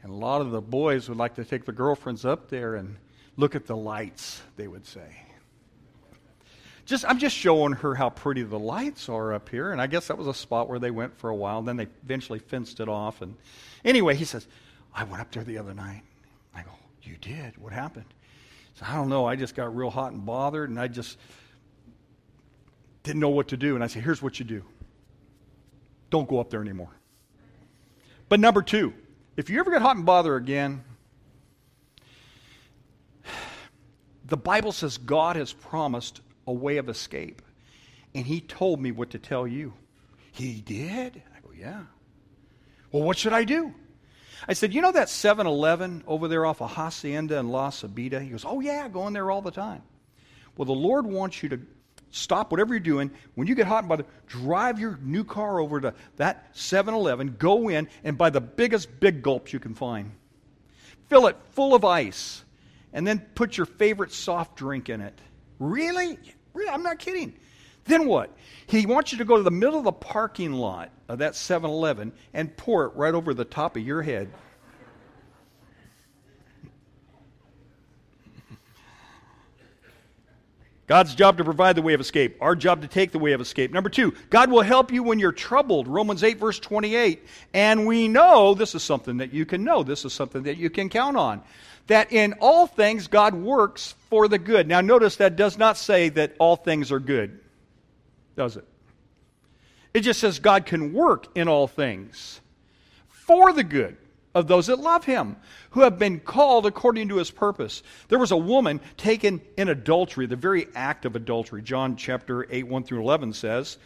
And 0.02 0.12
a 0.12 0.16
lot 0.16 0.42
of 0.42 0.52
the 0.52 0.62
boys 0.62 1.10
would 1.10 1.18
like 1.18 1.36
to 1.36 1.46
take 1.46 1.66
the 1.66 1.72
girlfriends 1.72 2.26
up 2.26 2.50
there 2.50 2.76
and 2.76 2.98
look 3.38 3.56
at 3.56 3.66
the 3.66 3.76
lights, 3.76 4.42
they 4.56 4.68
would 4.68 4.86
say. 4.86 5.26
Just, 6.86 7.06
I'm 7.06 7.20
just 7.20 7.36
showing 7.36 7.74
her 7.74 7.94
how 7.94 8.10
pretty 8.10 8.42
the 8.42 8.58
lights 8.58 9.10
are 9.10 9.34
up 9.34 9.50
here. 9.50 9.72
And 9.72 9.82
I 9.82 9.88
guess 9.88 10.08
that 10.08 10.18
was 10.18 10.28
a 10.28 10.34
spot 10.34 10.68
where 10.70 10.80
they 10.80 10.90
went 10.90 11.18
for 11.20 11.30
a 11.30 11.36
while. 11.36 11.62
Then 11.62 11.78
they 11.78 11.88
eventually 12.04 12.40
fenced 12.40 12.80
it 12.80 12.90
off. 12.90 13.22
And 13.22 13.36
anyway, 13.86 14.16
he 14.16 14.26
says, 14.26 14.48
I 14.94 15.04
went 15.04 15.22
up 15.22 15.32
there 15.32 15.44
the 15.44 15.60
other 15.60 15.74
night. 15.74 16.02
I 16.56 16.64
go, 16.64 16.72
You 17.04 17.16
did? 17.22 17.58
What 17.58 17.74
happened? 17.74 18.12
So 18.76 18.86
I 18.88 18.96
don't 18.96 19.10
know. 19.10 19.26
I 19.26 19.36
just 19.36 19.56
got 19.56 19.76
real 19.76 19.92
hot 19.92 20.14
and 20.14 20.26
bothered, 20.26 20.70
and 20.70 20.80
I 20.80 20.88
just 20.88 21.18
didn't 23.04 23.20
know 23.20 23.30
what 23.30 23.50
to 23.50 23.58
do. 23.58 23.76
And 23.76 23.84
I 23.84 23.88
said, 23.88 24.02
Here's 24.02 24.22
what 24.22 24.40
you 24.40 24.46
do 24.46 24.64
don't 26.10 26.28
go 26.28 26.40
up 26.40 26.50
there 26.50 26.62
anymore. 26.62 26.92
But 28.28 28.40
number 28.40 28.62
two, 28.62 28.94
if 29.38 29.50
you 29.50 29.60
ever 29.60 29.72
get 29.72 29.82
hot 29.82 29.96
and 29.96 30.06
bother 30.06 30.36
again, 30.36 30.84
the 34.26 34.38
Bible 34.38 34.72
says 34.72 34.98
God 34.98 35.36
has 35.36 35.52
promised 35.52 36.22
a 36.46 36.54
way 36.54 36.78
of 36.78 36.90
escape. 36.90 37.42
And 38.14 38.26
He 38.26 38.42
told 38.42 38.80
me 38.80 38.92
what 38.92 39.12
to 39.12 39.20
tell 39.20 39.48
you. 39.48 39.74
He 40.32 40.62
did? 40.62 41.22
I 41.36 41.40
go, 41.42 41.52
Yeah. 41.56 41.84
Well, 42.92 43.04
what 43.04 43.18
should 43.18 43.34
I 43.34 43.44
do? 43.44 43.74
I 44.48 44.54
said, 44.54 44.74
You 44.74 44.82
know 44.82 44.92
that 44.92 45.10
7 45.10 45.46
Eleven 45.46 46.04
over 46.08 46.28
there 46.28 46.46
off 46.46 46.62
of 46.62 46.72
Hacienda 46.72 47.40
and 47.40 47.52
La 47.52 47.70
Sabita? 47.70 48.22
He 48.22 48.30
goes, 48.30 48.46
Oh, 48.46 48.60
yeah, 48.60 48.88
go 48.88 49.08
in 49.08 49.14
there 49.14 49.30
all 49.30 49.42
the 49.42 49.52
time. 49.52 49.84
Well, 50.56 50.66
the 50.66 50.72
Lord 50.74 51.06
wants 51.06 51.42
you 51.44 51.50
to 51.50 51.60
stop 52.12 52.52
whatever 52.52 52.74
you're 52.74 52.80
doing. 52.80 53.12
When 53.36 53.48
you 53.48 53.56
get 53.56 53.68
hot 53.68 53.80
and 53.80 53.90
bothered, 53.90 54.06
drive 54.28 54.80
your 54.80 54.98
new 55.02 55.24
car 55.24 55.60
over 55.60 55.82
to 55.82 55.94
that 56.18 56.50
7 56.54 56.94
Eleven, 56.94 57.36
go 57.38 57.70
in, 57.70 57.88
and 58.04 58.18
buy 58.18 58.30
the 58.30 58.42
biggest 58.42 59.00
big 59.00 59.22
gulps 59.22 59.54
you 59.54 59.60
can 59.60 59.76
find. 59.76 60.12
Fill 61.08 61.28
it 61.28 61.38
full 61.52 61.74
of 61.74 61.84
ice, 61.86 62.44
and 62.94 63.06
then 63.06 63.20
put 63.36 63.58
your 63.58 63.66
favorite 63.66 64.12
soft 64.12 64.56
drink 64.56 64.90
in 64.90 65.02
it. 65.02 65.18
Really? 65.60 66.18
Really? 66.54 66.70
I'm 66.70 66.84
not 66.84 67.00
kidding. 67.00 67.34
Then 67.86 68.06
what? 68.06 68.36
He 68.68 68.86
wants 68.86 69.12
you 69.12 69.18
to 69.18 69.26
go 69.26 69.38
to 69.38 69.44
the 69.44 69.50
middle 69.50 69.80
of 69.80 69.84
the 69.84 69.92
parking 69.92 70.54
lot 70.54 70.92
of 71.08 71.20
that 71.20 71.36
7 71.36 71.70
Eleven 71.70 72.12
and 72.34 72.56
pour 72.56 72.86
it 72.86 72.96
right 72.96 73.14
over 73.14 73.34
the 73.34 73.46
top 73.46 73.76
of 73.76 73.82
your 73.82 74.02
head. 74.02 74.30
God's 80.90 81.14
job 81.14 81.38
to 81.38 81.44
provide 81.44 81.76
the 81.76 81.84
way 81.84 81.94
of 81.94 82.02
escape, 82.02 82.38
our 82.42 82.56
job 82.56 82.82
to 82.82 82.88
take 82.88 83.12
the 83.12 83.20
way 83.20 83.34
of 83.34 83.42
escape. 83.42 83.72
Number 83.72 83.92
two, 83.92 84.16
God 84.32 84.50
will 84.50 84.64
help 84.64 84.92
you 84.92 85.04
when 85.04 85.20
you're 85.20 85.32
troubled. 85.32 85.88
Romans 85.88 86.24
8, 86.24 86.40
verse 86.40 86.58
28. 86.58 87.28
And 87.54 87.86
we 87.86 88.08
know, 88.08 88.56
this 88.56 88.74
is 88.74 88.82
something 88.82 89.18
that 89.18 89.32
you 89.32 89.46
can 89.46 89.64
know, 89.64 89.84
this 89.84 90.04
is 90.04 90.14
something 90.14 90.42
that 90.44 90.58
you 90.58 90.72
can 90.72 90.90
count 90.90 91.16
on, 91.16 91.44
that 91.86 92.12
in 92.12 92.34
all 92.40 92.66
things 92.66 93.08
God 93.08 93.36
works 93.36 93.94
for 94.10 94.28
the 94.28 94.40
good. 94.40 94.68
Now, 94.68 94.82
notice 94.82 95.18
that 95.18 95.36
does 95.36 95.60
not 95.60 95.78
say 95.78 96.10
that 96.10 96.36
all 96.40 96.56
things 96.56 96.92
are 96.92 97.00
good, 97.00 97.40
does 98.36 98.58
it? 98.58 98.66
It 99.94 100.00
just 100.00 100.20
says 100.20 100.40
God 100.40 100.66
can 100.66 100.92
work 100.92 101.28
in 101.38 101.48
all 101.48 101.68
things 101.68 102.42
for 103.10 103.54
the 103.54 103.64
good 103.64 103.96
of 104.40 104.48
those 104.48 104.68
that 104.68 104.80
love 104.80 105.06
him, 105.06 105.36
who 105.72 105.82
have 105.82 106.00
been 106.00 106.20
called 106.20 106.66
according 106.66 107.10
to 107.10 107.18
his 107.18 107.30
purpose. 107.30 107.84
There 108.08 108.18
was 108.18 108.32
a 108.32 108.38
woman 108.38 108.82
taken 108.98 109.42
in 109.58 109.70
adultery, 109.70 110.26
the 110.26 110.36
very 110.36 110.68
act 110.74 111.06
of 111.06 111.16
adultery. 111.16 111.62
John 111.62 111.96
chapter 111.96 112.48
8, 112.50 112.68
1 112.68 112.84
through 112.84 113.02
11 113.02 113.34
says. 113.34 113.78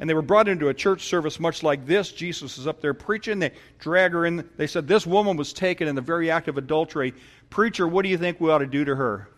And 0.00 0.08
they 0.08 0.14
were 0.14 0.22
brought 0.22 0.48
into 0.48 0.68
a 0.68 0.74
church 0.74 1.04
service 1.04 1.40
much 1.40 1.62
like 1.62 1.84
this. 1.84 2.12
Jesus 2.12 2.56
is 2.56 2.66
up 2.66 2.80
there 2.80 2.94
preaching. 2.94 3.38
They 3.38 3.52
drag 3.78 4.12
her 4.12 4.26
in. 4.26 4.48
They 4.56 4.68
said, 4.68 4.86
This 4.86 5.06
woman 5.06 5.36
was 5.36 5.52
taken 5.52 5.88
in 5.88 5.96
the 5.96 6.00
very 6.00 6.30
act 6.30 6.46
of 6.46 6.56
adultery. 6.56 7.14
Preacher, 7.50 7.88
what 7.88 8.02
do 8.02 8.08
you 8.08 8.18
think 8.18 8.40
we 8.40 8.50
ought 8.50 8.58
to 8.58 8.66
do 8.66 8.84
to 8.84 8.94
her? 8.94 9.28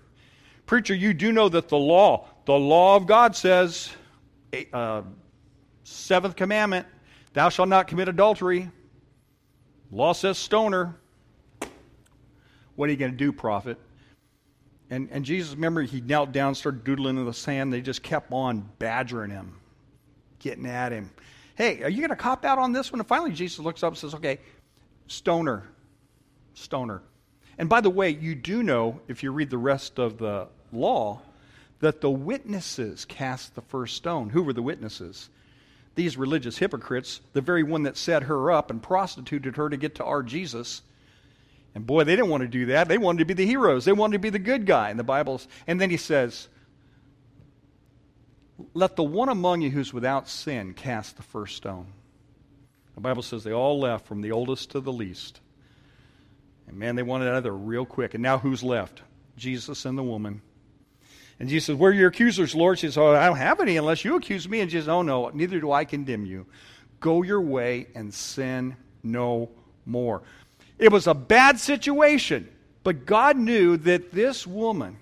Preacher, 0.66 0.94
you 0.94 1.14
do 1.14 1.32
know 1.32 1.48
that 1.48 1.68
the 1.68 1.78
law, 1.78 2.28
the 2.44 2.58
law 2.58 2.96
of 2.96 3.06
God 3.06 3.34
says, 3.34 3.90
uh, 4.72 5.02
seventh 5.82 6.36
commandment, 6.36 6.86
thou 7.32 7.48
shalt 7.48 7.68
not 7.68 7.88
commit 7.88 8.08
adultery. 8.08 8.70
Law 9.92 10.12
says 10.12 10.38
stoner. 10.38 10.94
What 12.76 12.88
are 12.88 12.92
you 12.92 12.98
going 12.98 13.12
to 13.12 13.16
do, 13.16 13.32
prophet? 13.32 13.78
And, 14.88 15.08
and 15.12 15.24
Jesus, 15.24 15.54
remember, 15.54 15.82
he 15.82 16.00
knelt 16.00 16.32
down, 16.32 16.54
started 16.54 16.84
doodling 16.84 17.16
in 17.16 17.24
the 17.24 17.32
sand. 17.32 17.72
They 17.72 17.80
just 17.80 18.02
kept 18.02 18.32
on 18.32 18.68
badgering 18.78 19.30
him, 19.30 19.56
getting 20.38 20.66
at 20.66 20.92
him. 20.92 21.10
Hey, 21.54 21.82
are 21.82 21.90
you 21.90 21.98
going 21.98 22.10
to 22.10 22.16
cop 22.16 22.44
out 22.44 22.58
on 22.58 22.72
this 22.72 22.90
one? 22.90 23.00
And 23.00 23.08
finally, 23.08 23.32
Jesus 23.32 23.58
looks 23.58 23.82
up 23.82 23.92
and 23.92 23.98
says, 23.98 24.14
okay, 24.14 24.38
stoner. 25.06 25.68
Stoner. 26.54 27.02
And 27.58 27.68
by 27.68 27.80
the 27.80 27.90
way, 27.90 28.10
you 28.10 28.34
do 28.34 28.62
know, 28.62 29.00
if 29.06 29.22
you 29.22 29.30
read 29.32 29.50
the 29.50 29.58
rest 29.58 29.98
of 29.98 30.18
the 30.18 30.48
law, 30.72 31.20
that 31.80 32.00
the 32.00 32.10
witnesses 32.10 33.04
cast 33.04 33.54
the 33.54 33.62
first 33.62 33.96
stone. 33.96 34.30
Who 34.30 34.42
were 34.42 34.52
the 34.52 34.62
witnesses? 34.62 35.28
These 35.94 36.16
religious 36.16 36.58
hypocrites, 36.58 37.20
the 37.32 37.40
very 37.40 37.62
one 37.62 37.82
that 37.82 37.96
set 37.96 38.24
her 38.24 38.50
up 38.50 38.70
and 38.70 38.82
prostituted 38.82 39.56
her 39.56 39.68
to 39.68 39.76
get 39.76 39.96
to 39.96 40.04
our 40.04 40.22
Jesus. 40.22 40.82
And 41.74 41.86
boy, 41.86 42.04
they 42.04 42.16
didn't 42.16 42.30
want 42.30 42.42
to 42.42 42.48
do 42.48 42.66
that. 42.66 42.88
They 42.88 42.98
wanted 42.98 43.18
to 43.18 43.24
be 43.24 43.34
the 43.34 43.46
heroes. 43.46 43.84
They 43.84 43.92
wanted 43.92 44.14
to 44.14 44.18
be 44.18 44.30
the 44.30 44.38
good 44.38 44.66
guy 44.66 44.90
in 44.90 44.96
the 44.96 45.04
Bible. 45.04 45.40
And 45.66 45.80
then 45.80 45.90
he 45.90 45.96
says, 45.96 46.48
Let 48.74 48.96
the 48.96 49.04
one 49.04 49.28
among 49.28 49.62
you 49.62 49.70
who's 49.70 49.92
without 49.92 50.28
sin 50.28 50.74
cast 50.74 51.16
the 51.16 51.22
first 51.22 51.56
stone. 51.56 51.92
The 52.94 53.00
Bible 53.00 53.22
says 53.22 53.44
they 53.44 53.52
all 53.52 53.80
left 53.80 54.06
from 54.06 54.20
the 54.20 54.32
oldest 54.32 54.72
to 54.72 54.80
the 54.80 54.92
least. 54.92 55.40
And 56.66 56.76
man, 56.76 56.96
they 56.96 57.02
wanted 57.02 57.28
out 57.28 57.42
there 57.42 57.52
real 57.52 57.86
quick. 57.86 58.14
And 58.14 58.22
now 58.22 58.38
who's 58.38 58.62
left? 58.62 59.02
Jesus 59.36 59.84
and 59.84 59.96
the 59.96 60.02
woman. 60.02 60.42
And 61.40 61.48
Jesus 61.48 61.66
says, 61.66 61.76
Where 61.76 61.90
are 61.90 61.94
your 61.94 62.10
accusers, 62.10 62.54
Lord? 62.54 62.78
She 62.78 62.86
says, 62.86 62.98
Oh, 62.98 63.14
I 63.14 63.26
don't 63.26 63.38
have 63.38 63.60
any 63.60 63.78
unless 63.78 64.04
you 64.04 64.14
accuse 64.14 64.48
me. 64.48 64.60
And 64.60 64.70
Jesus 64.70 64.84
says, 64.84 64.90
Oh, 64.90 65.02
no, 65.02 65.30
neither 65.30 65.58
do 65.58 65.72
I 65.72 65.86
condemn 65.86 66.26
you. 66.26 66.46
Go 67.00 67.22
your 67.22 67.40
way 67.40 67.88
and 67.94 68.12
sin 68.12 68.76
no 69.02 69.48
more. 69.86 70.22
It 70.78 70.92
was 70.92 71.06
a 71.06 71.14
bad 71.14 71.58
situation, 71.58 72.48
but 72.84 73.06
God 73.06 73.38
knew 73.38 73.78
that 73.78 74.12
this 74.12 74.46
woman 74.46 74.98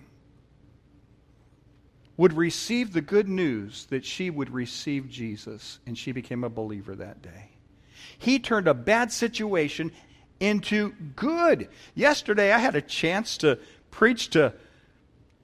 would 2.16 2.32
receive 2.32 2.92
the 2.92 3.00
good 3.00 3.28
news 3.28 3.86
that 3.86 4.04
she 4.04 4.30
would 4.30 4.50
receive 4.50 5.08
Jesus, 5.08 5.78
and 5.86 5.96
she 5.96 6.12
became 6.12 6.44
a 6.44 6.48
believer 6.48 6.94
that 6.96 7.22
day. 7.22 7.50
He 8.16 8.38
turned 8.38 8.66
a 8.66 8.74
bad 8.74 9.12
situation 9.12 9.92
into 10.40 10.90
good. 11.14 11.68
Yesterday, 11.94 12.52
I 12.52 12.58
had 12.58 12.74
a 12.76 12.82
chance 12.82 13.38
to 13.38 13.58
preach 13.90 14.30
to 14.30 14.52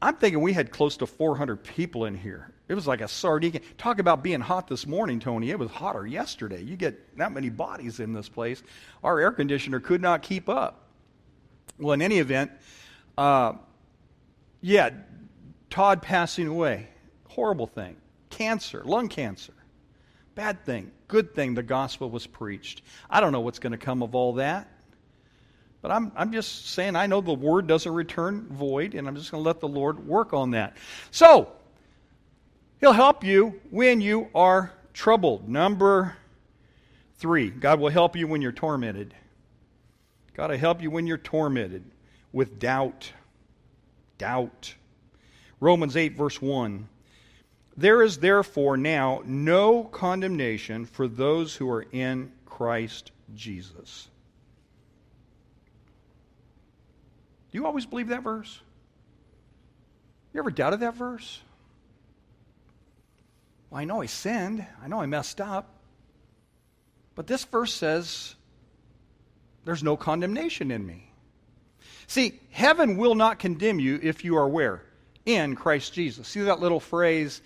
I'm 0.02 0.16
thinking 0.16 0.40
we 0.40 0.52
had 0.52 0.70
close 0.70 0.96
to 0.98 1.06
400 1.06 1.64
people 1.64 2.04
in 2.04 2.14
here. 2.14 2.52
It 2.68 2.74
was 2.74 2.86
like 2.86 3.00
a 3.00 3.08
sardine. 3.08 3.60
Talk 3.78 3.98
about 3.98 4.22
being 4.22 4.40
hot 4.40 4.68
this 4.68 4.86
morning, 4.86 5.20
Tony. 5.20 5.50
It 5.50 5.58
was 5.58 5.70
hotter 5.70 6.06
yesterday. 6.06 6.62
You 6.62 6.76
get 6.76 7.16
that 7.18 7.32
many 7.32 7.50
bodies 7.50 8.00
in 8.00 8.12
this 8.12 8.28
place. 8.28 8.62
Our 9.02 9.20
air 9.20 9.32
conditioner 9.32 9.80
could 9.80 10.00
not 10.00 10.22
keep 10.22 10.48
up. 10.48 10.88
Well, 11.78 11.92
in 11.92 12.02
any 12.02 12.18
event, 12.18 12.52
uh, 13.18 13.54
yeah, 14.60 14.90
Todd 15.70 16.02
passing 16.02 16.46
away. 16.46 16.88
Horrible 17.28 17.66
thing. 17.66 17.96
Cancer, 18.30 18.82
lung 18.84 19.08
cancer. 19.08 19.54
Bad 20.34 20.64
thing. 20.64 20.90
Good 21.08 21.34
thing 21.34 21.54
the 21.54 21.62
gospel 21.62 22.10
was 22.10 22.26
preached. 22.26 22.82
I 23.08 23.20
don't 23.20 23.32
know 23.32 23.40
what's 23.40 23.58
going 23.58 23.72
to 23.72 23.78
come 23.78 24.02
of 24.02 24.14
all 24.14 24.34
that. 24.34 24.68
But 25.84 25.90
I'm, 25.90 26.12
I'm 26.16 26.32
just 26.32 26.68
saying, 26.70 26.96
I 26.96 27.06
know 27.06 27.20
the 27.20 27.34
word 27.34 27.66
doesn't 27.66 27.92
return 27.92 28.46
void, 28.48 28.94
and 28.94 29.06
I'm 29.06 29.16
just 29.16 29.30
going 29.30 29.44
to 29.44 29.46
let 29.46 29.60
the 29.60 29.68
Lord 29.68 30.08
work 30.08 30.32
on 30.32 30.52
that. 30.52 30.78
So, 31.10 31.52
He'll 32.80 32.94
help 32.94 33.22
you 33.22 33.60
when 33.68 34.00
you 34.00 34.30
are 34.34 34.72
troubled. 34.94 35.46
Number 35.46 36.16
three, 37.18 37.50
God 37.50 37.80
will 37.80 37.90
help 37.90 38.16
you 38.16 38.26
when 38.26 38.40
you're 38.40 38.50
tormented. 38.50 39.12
God 40.32 40.50
will 40.50 40.56
help 40.56 40.80
you 40.80 40.90
when 40.90 41.06
you're 41.06 41.18
tormented 41.18 41.84
with 42.32 42.58
doubt. 42.58 43.12
Doubt. 44.16 44.76
Romans 45.60 45.98
8, 45.98 46.16
verse 46.16 46.40
1. 46.40 46.88
There 47.76 48.02
is 48.02 48.16
therefore 48.16 48.78
now 48.78 49.20
no 49.26 49.84
condemnation 49.84 50.86
for 50.86 51.08
those 51.08 51.54
who 51.54 51.68
are 51.68 51.84
in 51.92 52.32
Christ 52.46 53.10
Jesus. 53.34 54.08
Do 57.54 57.60
you 57.60 57.66
always 57.66 57.86
believe 57.86 58.08
that 58.08 58.24
verse? 58.24 58.60
You 60.32 60.40
ever 60.40 60.50
doubted 60.50 60.80
that 60.80 60.96
verse? 60.96 61.40
Well, 63.70 63.80
I 63.80 63.84
know 63.84 64.02
I 64.02 64.06
sinned. 64.06 64.66
I 64.82 64.88
know 64.88 65.00
I 65.00 65.06
messed 65.06 65.40
up. 65.40 65.68
But 67.14 67.28
this 67.28 67.44
verse 67.44 67.72
says 67.72 68.34
there's 69.64 69.84
no 69.84 69.96
condemnation 69.96 70.72
in 70.72 70.84
me. 70.84 71.12
See, 72.08 72.40
heaven 72.50 72.96
will 72.96 73.14
not 73.14 73.38
condemn 73.38 73.78
you 73.78 74.00
if 74.02 74.24
you 74.24 74.36
are 74.36 74.48
where? 74.48 74.82
In 75.24 75.54
Christ 75.54 75.92
Jesus. 75.94 76.26
See 76.26 76.40
that 76.40 76.58
little 76.58 76.80
phrase, 76.80 77.40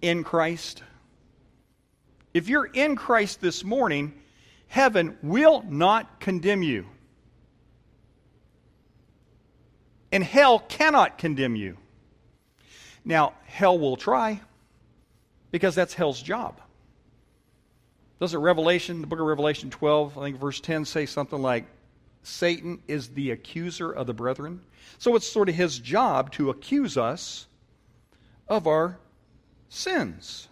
in 0.00 0.24
Christ? 0.24 0.82
If 2.32 2.48
you're 2.48 2.64
in 2.64 2.96
Christ 2.96 3.42
this 3.42 3.62
morning, 3.62 4.14
heaven 4.68 5.18
will 5.22 5.62
not 5.68 6.18
condemn 6.18 6.62
you. 6.62 6.86
And 10.14 10.22
hell 10.22 10.60
cannot 10.60 11.18
condemn 11.18 11.56
you. 11.56 11.76
Now, 13.04 13.34
hell 13.46 13.76
will 13.76 13.96
try 13.96 14.40
because 15.50 15.74
that's 15.74 15.92
hell's 15.92 16.22
job. 16.22 16.60
Doesn't 18.20 18.40
Revelation, 18.40 19.00
the 19.00 19.08
book 19.08 19.18
of 19.18 19.26
Revelation 19.26 19.70
12, 19.70 20.16
I 20.16 20.22
think 20.22 20.38
verse 20.38 20.60
10, 20.60 20.84
say 20.84 21.04
something 21.04 21.42
like, 21.42 21.66
Satan 22.22 22.80
is 22.86 23.08
the 23.08 23.32
accuser 23.32 23.90
of 23.90 24.06
the 24.06 24.14
brethren? 24.14 24.60
So 24.98 25.16
it's 25.16 25.26
sort 25.26 25.48
of 25.48 25.56
his 25.56 25.80
job 25.80 26.30
to 26.34 26.50
accuse 26.50 26.96
us 26.96 27.48
of 28.46 28.68
our 28.68 29.00
sins. 29.68 30.46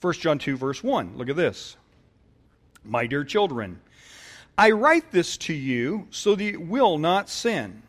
1 0.00 0.12
John 0.14 0.40
2, 0.40 0.56
verse 0.56 0.82
1. 0.82 1.16
Look 1.16 1.28
at 1.28 1.36
this. 1.36 1.76
My 2.84 3.06
dear 3.06 3.22
children, 3.22 3.80
I 4.58 4.72
write 4.72 5.12
this 5.12 5.36
to 5.38 5.54
you 5.54 6.08
so 6.10 6.34
that 6.34 6.42
you 6.42 6.60
will 6.60 6.98
not 6.98 7.28
sin. 7.28 7.84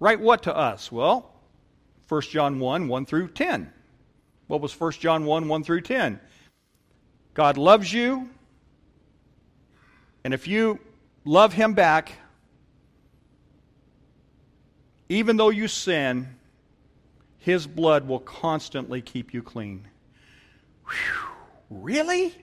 Write 0.00 0.20
what 0.20 0.44
to 0.44 0.56
us? 0.56 0.92
Well, 0.92 1.32
1 2.08 2.22
John 2.22 2.58
1, 2.58 2.88
1 2.88 3.06
through 3.06 3.28
10. 3.28 3.72
What 4.46 4.60
was 4.60 4.78
1 4.78 4.92
John 4.92 5.24
1, 5.24 5.48
1 5.48 5.64
through 5.64 5.82
10? 5.82 6.20
God 7.34 7.56
loves 7.56 7.92
you, 7.92 8.30
and 10.24 10.34
if 10.34 10.48
you 10.48 10.80
love 11.24 11.52
Him 11.52 11.74
back, 11.74 12.12
even 15.08 15.36
though 15.36 15.50
you 15.50 15.68
sin, 15.68 16.36
His 17.38 17.66
blood 17.66 18.08
will 18.08 18.20
constantly 18.20 19.00
keep 19.00 19.32
you 19.32 19.42
clean. 19.42 19.86
Whew, 20.86 21.28
really? 21.70 22.34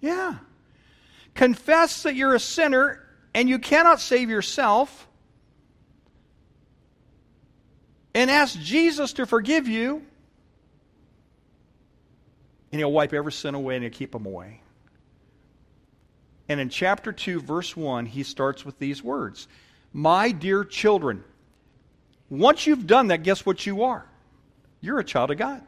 Yeah. 0.00 0.36
Confess 1.34 2.02
that 2.04 2.14
you're 2.14 2.34
a 2.34 2.40
sinner 2.40 3.02
and 3.34 3.48
you 3.48 3.58
cannot 3.58 4.00
save 4.00 4.30
yourself. 4.30 5.08
And 8.16 8.30
ask 8.30 8.58
Jesus 8.58 9.12
to 9.12 9.26
forgive 9.26 9.68
you. 9.68 10.02
And 12.72 12.80
he'll 12.80 12.90
wipe 12.90 13.12
every 13.12 13.30
sin 13.30 13.54
away 13.54 13.74
and 13.74 13.84
he'll 13.84 13.92
keep 13.92 14.12
them 14.12 14.24
away. 14.24 14.62
And 16.48 16.58
in 16.58 16.70
chapter 16.70 17.12
2, 17.12 17.40
verse 17.40 17.76
1, 17.76 18.06
he 18.06 18.22
starts 18.22 18.64
with 18.64 18.78
these 18.78 19.04
words 19.04 19.48
My 19.92 20.30
dear 20.32 20.64
children, 20.64 21.24
once 22.30 22.66
you've 22.66 22.86
done 22.86 23.08
that, 23.08 23.22
guess 23.22 23.44
what 23.44 23.66
you 23.66 23.82
are? 23.82 24.06
You're 24.80 24.98
a 24.98 25.04
child 25.04 25.30
of 25.30 25.36
God. 25.36 25.60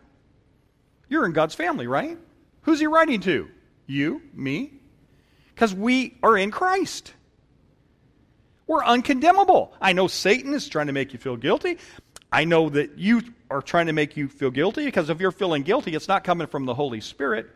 You're 1.10 1.26
in 1.26 1.32
God's 1.32 1.54
family, 1.54 1.86
right? 1.86 2.16
Who's 2.62 2.80
he 2.80 2.86
writing 2.86 3.20
to? 3.20 3.50
You, 3.86 4.22
me? 4.32 4.72
Because 5.54 5.74
we 5.74 6.16
are 6.22 6.38
in 6.38 6.50
Christ. 6.50 7.12
We're 8.68 8.84
uncondemnable. 8.84 9.72
I 9.80 9.94
know 9.94 10.06
Satan 10.06 10.52
is 10.52 10.68
trying 10.68 10.88
to 10.88 10.92
make 10.92 11.14
you 11.14 11.18
feel 11.18 11.36
guilty. 11.36 11.78
I 12.30 12.44
know 12.44 12.68
that 12.68 12.98
you 12.98 13.22
are 13.50 13.62
trying 13.62 13.86
to 13.86 13.92
make 13.92 14.16
you 14.16 14.28
feel 14.28 14.50
guilty 14.50 14.84
because 14.84 15.08
if 15.08 15.20
you're 15.20 15.32
feeling 15.32 15.62
guilty, 15.62 15.94
it's 15.94 16.08
not 16.08 16.24
coming 16.24 16.46
from 16.46 16.66
the 16.66 16.74
Holy 16.74 17.00
Spirit. 17.00 17.48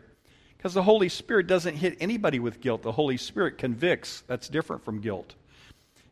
Because 0.57 0.73
the 0.73 0.83
Holy 0.83 1.09
Spirit 1.09 1.47
doesn't 1.47 1.75
hit 1.75 1.97
anybody 1.99 2.39
with 2.39 2.61
guilt. 2.61 2.81
The 2.81 2.91
Holy 2.91 3.17
Spirit 3.17 3.57
convicts. 3.57 4.23
That's 4.27 4.47
different 4.47 4.83
from 4.83 5.01
guilt. 5.01 5.35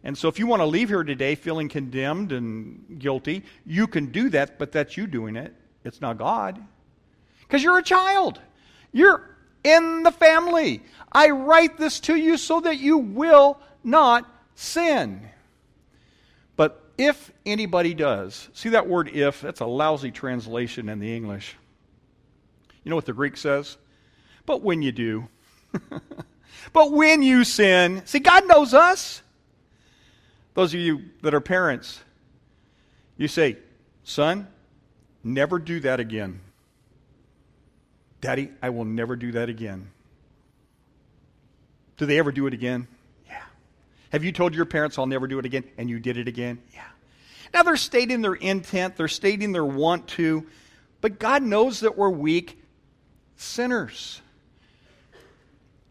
And 0.04 0.18
so 0.18 0.28
if 0.28 0.40
you 0.40 0.48
want 0.48 0.62
to 0.62 0.66
leave 0.66 0.90
here 0.90 1.04
today 1.04 1.36
feeling 1.36 1.70
condemned 1.70 2.32
and 2.32 3.00
guilty, 3.00 3.44
you 3.66 3.88
can 3.88 4.08
do 4.08 4.30
that, 4.30 4.60
but 4.60 4.72
that's 4.72 4.98
you 4.98 5.08
doing 5.08 5.36
it. 5.36 5.54
It's 5.84 6.02
not 6.02 6.18
God. 6.18 6.62
Because 7.42 7.64
you're 7.64 7.78
a 7.78 7.84
child. 7.84 8.40
You're 8.92 9.38
in 9.64 10.04
the 10.04 10.12
family. 10.12 10.82
I 11.12 11.30
write 11.30 11.78
this 11.78 12.00
to 12.02 12.16
you 12.16 12.38
so 12.38 12.60
that 12.62 12.78
you 12.78 12.98
will 12.98 13.60
not 13.84 14.30
sin. 14.56 15.30
If 17.04 17.32
anybody 17.48 17.96
does, 17.96 18.48
see 18.54 18.70
that 18.70 18.88
word 18.88 19.10
if? 19.10 19.42
That's 19.42 19.60
a 19.60 19.66
lousy 19.66 20.12
translation 20.12 20.88
in 20.88 21.00
the 21.00 21.16
English. 21.16 21.56
You 22.84 22.92
know 22.92 22.96
what 22.96 23.08
the 23.08 23.14
Greek 23.14 23.38
says? 23.38 23.76
But 24.46 24.62
when 24.62 24.84
you 24.84 24.92
do. 24.92 25.28
but 26.74 26.92
when 26.92 27.24
you 27.24 27.44
sin. 27.44 28.04
See, 28.06 28.20
God 28.20 28.48
knows 28.48 28.76
us. 28.76 29.24
Those 30.54 30.76
of 30.76 30.80
you 30.80 31.06
that 31.24 31.34
are 31.34 31.42
parents, 31.42 32.02
you 33.18 33.28
say, 33.28 33.58
son, 34.04 34.48
never 35.24 35.58
do 35.58 35.80
that 35.80 36.00
again. 36.00 36.40
Daddy, 38.22 38.52
I 38.62 38.70
will 38.70 38.86
never 38.86 39.16
do 39.16 39.32
that 39.32 39.50
again. 39.50 39.90
Do 41.98 42.06
they 42.06 42.20
ever 42.20 42.32
do 42.32 42.46
it 42.46 42.54
again? 42.54 42.88
Have 44.12 44.24
you 44.24 44.32
told 44.32 44.54
your 44.54 44.66
parents, 44.66 44.98
I'll 44.98 45.06
never 45.06 45.28
do 45.28 45.40
it 45.40 45.46
again, 45.46 45.64
and 45.78 45.90
you 45.90 46.00
did 46.00 46.18
it 46.18 46.28
again? 46.28 46.62
Yeah. 46.74 46.84
Now 47.54 47.64
they're 47.64 47.78
stating 47.78 48.22
their 48.22 48.34
intent, 48.34 48.96
they're 48.98 49.08
stating 49.08 49.52
their 49.52 49.66
want 49.66 50.08
to, 50.10 50.46
but 51.00 51.20
God 51.20 51.44
knows 51.44 51.82
that 51.82 51.98
we're 51.98 52.10
weak 52.10 52.62
sinners. 53.38 54.22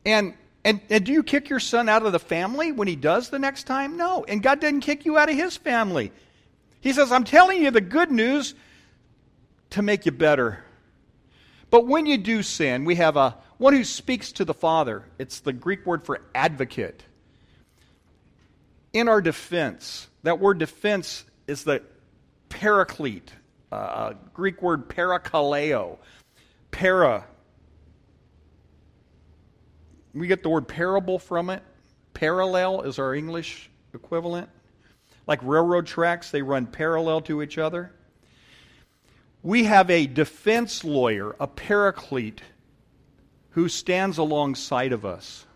And, 0.04 0.34
and, 0.64 0.80
and 0.88 1.04
do 1.04 1.12
you 1.12 1.22
kick 1.22 1.48
your 1.48 1.60
son 1.60 1.88
out 1.88 2.04
of 2.04 2.12
the 2.12 2.18
family 2.18 2.72
when 2.72 2.88
he 2.88 2.96
does 2.96 3.28
the 3.28 3.38
next 3.38 3.64
time? 3.64 3.96
No. 3.96 4.24
And 4.24 4.42
God 4.42 4.60
didn't 4.60 4.80
kick 4.80 5.04
you 5.04 5.18
out 5.18 5.28
of 5.28 5.36
his 5.36 5.56
family. 5.56 6.12
He 6.80 6.92
says, 6.92 7.12
I'm 7.12 7.24
telling 7.24 7.62
you 7.62 7.70
the 7.70 7.80
good 7.80 8.10
news 8.10 8.54
to 9.70 9.82
make 9.82 10.06
you 10.06 10.12
better. 10.12 10.64
But 11.70 11.86
when 11.86 12.06
you 12.06 12.18
do 12.18 12.42
sin, 12.42 12.84
we 12.84 12.96
have 12.96 13.16
a 13.16 13.36
one 13.58 13.74
who 13.74 13.84
speaks 13.84 14.32
to 14.32 14.44
the 14.44 14.54
Father. 14.54 15.04
It's 15.18 15.40
the 15.40 15.52
Greek 15.52 15.84
word 15.84 16.04
for 16.04 16.22
advocate. 16.34 17.02
In 18.92 19.08
our 19.08 19.20
defense, 19.20 20.08
that 20.22 20.40
word 20.40 20.58
defense 20.58 21.24
is 21.46 21.64
the 21.64 21.82
paraclete, 22.48 23.32
uh, 23.70 24.14
Greek 24.34 24.62
word 24.62 24.88
parakaleo. 24.88 25.98
Para. 26.70 27.26
We 30.14 30.26
get 30.26 30.42
the 30.42 30.48
word 30.48 30.66
parable 30.66 31.18
from 31.18 31.50
it. 31.50 31.62
Parallel 32.14 32.82
is 32.82 32.98
our 32.98 33.14
English 33.14 33.70
equivalent. 33.94 34.48
Like 35.26 35.40
railroad 35.42 35.86
tracks, 35.86 36.30
they 36.30 36.42
run 36.42 36.66
parallel 36.66 37.20
to 37.22 37.42
each 37.42 37.58
other 37.58 37.92
we 39.42 39.64
have 39.64 39.90
a 39.90 40.06
defense 40.06 40.84
lawyer, 40.84 41.34
a 41.40 41.46
paraclete, 41.46 42.42
who 43.50 43.68
stands 43.68 44.18
alongside 44.18 44.92
of 44.92 45.04
us. 45.04 45.46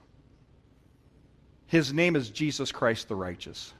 His 1.67 1.93
name 1.93 2.17
is 2.17 2.31
Jesus 2.31 2.71
Christ 2.71 3.09
the 3.09 3.17
righteous. 3.17 3.73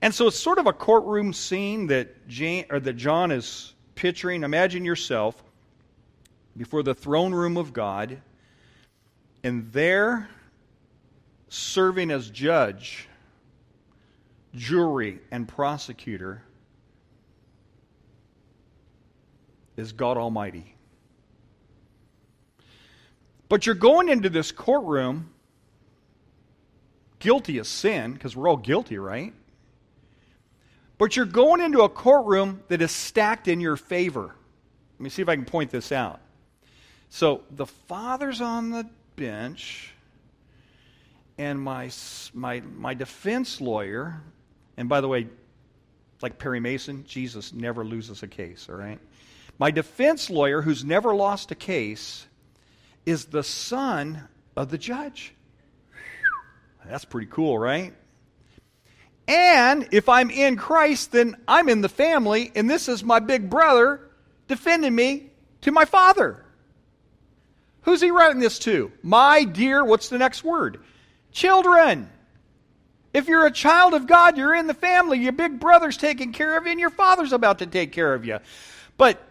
And 0.00 0.14
so 0.14 0.26
it's 0.26 0.38
sort 0.38 0.58
of 0.58 0.66
a 0.66 0.72
courtroom 0.72 1.32
scene 1.32 1.86
that, 1.86 2.26
Jane, 2.28 2.66
or 2.70 2.80
that 2.80 2.94
John 2.94 3.30
is 3.30 3.74
picturing. 3.94 4.42
Imagine 4.42 4.84
yourself 4.84 5.42
before 6.56 6.82
the 6.82 6.94
throne 6.94 7.32
room 7.32 7.56
of 7.56 7.72
God, 7.72 8.20
and 9.44 9.72
there, 9.72 10.28
serving 11.48 12.10
as 12.10 12.30
judge, 12.30 13.08
jury, 14.54 15.20
and 15.30 15.48
prosecutor, 15.48 16.42
is 19.76 19.92
God 19.92 20.16
Almighty. 20.16 20.74
But 23.48 23.66
you're 23.66 23.74
going 23.74 24.08
into 24.08 24.28
this 24.30 24.52
courtroom 24.52 25.31
guilty 27.22 27.58
of 27.58 27.68
sin, 27.68 28.12
because 28.12 28.36
we're 28.36 28.48
all 28.48 28.56
guilty, 28.56 28.98
right? 28.98 29.32
But 30.98 31.16
you're 31.16 31.24
going 31.24 31.60
into 31.60 31.82
a 31.82 31.88
courtroom 31.88 32.62
that 32.66 32.82
is 32.82 32.90
stacked 32.90 33.46
in 33.46 33.60
your 33.60 33.76
favor. 33.76 34.34
Let 34.98 35.00
me 35.00 35.08
see 35.08 35.22
if 35.22 35.28
I 35.28 35.36
can 35.36 35.44
point 35.44 35.70
this 35.70 35.92
out. 35.92 36.20
So 37.10 37.42
the 37.50 37.66
father's 37.66 38.40
on 38.40 38.70
the 38.70 38.88
bench, 39.14 39.92
and 41.38 41.60
my, 41.60 41.90
my, 42.34 42.60
my 42.60 42.94
defense 42.94 43.60
lawyer, 43.60 44.20
and 44.76 44.88
by 44.88 45.00
the 45.00 45.08
way, 45.08 45.28
like 46.22 46.38
Perry 46.38 46.58
Mason, 46.58 47.04
Jesus 47.04 47.52
never 47.52 47.84
loses 47.84 48.24
a 48.24 48.28
case, 48.28 48.66
all 48.68 48.76
right? 48.76 48.98
My 49.58 49.70
defense 49.70 50.28
lawyer, 50.28 50.60
who's 50.60 50.84
never 50.84 51.14
lost 51.14 51.52
a 51.52 51.54
case, 51.54 52.26
is 53.06 53.26
the 53.26 53.44
son 53.44 54.28
of 54.56 54.70
the 54.70 54.78
judge. 54.78 55.34
That's 56.88 57.04
pretty 57.04 57.28
cool, 57.30 57.58
right? 57.58 57.94
And 59.28 59.88
if 59.92 60.08
I'm 60.08 60.30
in 60.30 60.56
Christ, 60.56 61.12
then 61.12 61.36
I'm 61.46 61.68
in 61.68 61.80
the 61.80 61.88
family, 61.88 62.50
and 62.54 62.68
this 62.68 62.88
is 62.88 63.04
my 63.04 63.20
big 63.20 63.48
brother 63.48 64.00
defending 64.48 64.94
me 64.94 65.30
to 65.62 65.72
my 65.72 65.84
father. 65.84 66.44
Who's 67.82 68.00
he 68.00 68.10
writing 68.10 68.40
this 68.40 68.58
to? 68.60 68.92
My 69.02 69.44
dear, 69.44 69.84
what's 69.84 70.08
the 70.08 70.18
next 70.18 70.44
word? 70.44 70.80
Children. 71.32 72.10
If 73.14 73.28
you're 73.28 73.46
a 73.46 73.52
child 73.52 73.94
of 73.94 74.06
God, 74.06 74.36
you're 74.36 74.54
in 74.54 74.66
the 74.66 74.74
family. 74.74 75.18
Your 75.18 75.32
big 75.32 75.60
brother's 75.60 75.96
taking 75.96 76.32
care 76.32 76.56
of 76.56 76.64
you, 76.64 76.70
and 76.72 76.80
your 76.80 76.90
father's 76.90 77.32
about 77.32 77.58
to 77.58 77.66
take 77.66 77.92
care 77.92 78.14
of 78.14 78.24
you. 78.24 78.38
But 78.96 79.22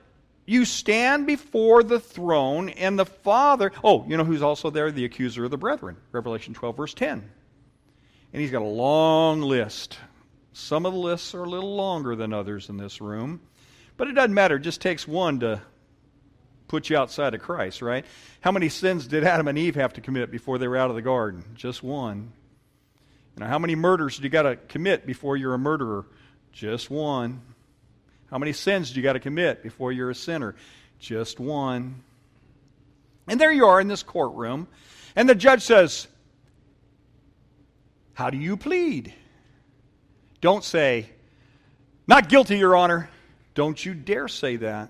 you 0.45 0.65
stand 0.65 1.27
before 1.27 1.83
the 1.83 1.99
throne, 1.99 2.69
and 2.69 2.97
the 2.97 3.05
Father. 3.05 3.71
Oh, 3.83 4.05
you 4.07 4.17
know 4.17 4.23
who's 4.23 4.41
also 4.41 4.69
there? 4.69 4.91
The 4.91 5.05
accuser 5.05 5.45
of 5.45 5.51
the 5.51 5.57
brethren. 5.57 5.97
Revelation 6.11 6.53
12, 6.53 6.77
verse 6.77 6.93
10. 6.93 7.29
And 8.33 8.41
he's 8.41 8.51
got 8.51 8.61
a 8.61 8.65
long 8.65 9.41
list 9.41 9.97
Some 10.53 10.85
of 10.85 10.93
the 10.93 10.99
lists 10.99 11.33
are 11.33 11.43
a 11.43 11.49
little 11.49 11.75
longer 11.75 12.15
than 12.15 12.33
others 12.33 12.69
in 12.69 12.77
this 12.77 12.99
room, 12.99 13.39
but 13.95 14.07
it 14.07 14.13
doesn't 14.13 14.33
matter. 14.33 14.57
It 14.57 14.61
just 14.61 14.81
takes 14.81 15.07
one 15.07 15.39
to 15.39 15.61
put 16.67 16.89
you 16.89 16.97
outside 16.97 17.33
of 17.33 17.41
Christ, 17.41 17.81
right? 17.81 18.05
How 18.41 18.51
many 18.51 18.67
sins 18.67 19.07
did 19.07 19.23
Adam 19.23 19.47
and 19.47 19.57
Eve 19.57 19.75
have 19.75 19.93
to 19.93 20.01
commit 20.01 20.29
before 20.29 20.57
they 20.57 20.67
were 20.67 20.77
out 20.77 20.89
of 20.89 20.95
the 20.95 21.01
garden? 21.01 21.43
Just 21.55 21.83
one. 21.83 22.33
You 23.35 23.41
know, 23.41 23.47
how 23.47 23.59
many 23.59 23.75
murders 23.75 24.17
do 24.17 24.23
you 24.23 24.29
got 24.29 24.43
to 24.43 24.57
commit 24.57 25.05
before 25.05 25.37
you're 25.37 25.53
a 25.53 25.59
murderer? 25.59 26.05
Just 26.51 26.89
one. 26.89 27.41
How 28.29 28.37
many 28.37 28.51
sins 28.51 28.91
do 28.91 28.99
you 28.99 29.03
got 29.03 29.13
to 29.13 29.19
commit 29.19 29.63
before 29.63 29.93
you're 29.93 30.09
a 30.09 30.15
sinner? 30.15 30.55
Just 30.99 31.39
one. 31.39 32.03
And 33.27 33.39
there 33.39 33.51
you 33.51 33.67
are 33.67 33.79
in 33.79 33.87
this 33.87 34.03
courtroom, 34.03 34.67
and 35.15 35.29
the 35.29 35.35
judge 35.35 35.61
says, 35.61 36.07
How 38.13 38.29
do 38.29 38.37
you 38.37 38.57
plead? 38.57 39.13
Don't 40.41 40.63
say, 40.63 41.09
Not 42.07 42.29
guilty, 42.29 42.57
Your 42.57 42.75
Honor. 42.75 43.09
Don't 43.53 43.83
you 43.83 43.93
dare 43.93 44.27
say 44.27 44.55
that. 44.57 44.89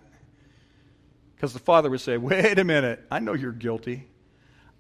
Because 1.36 1.54
the 1.54 1.60
father 1.60 1.90
would 1.90 2.02
say, 2.02 2.18
Wait 2.18 2.60
a 2.60 2.64
minute, 2.64 3.06
I 3.12 3.20
know 3.20 3.34
you're 3.34 3.52
guilty. 3.52 4.08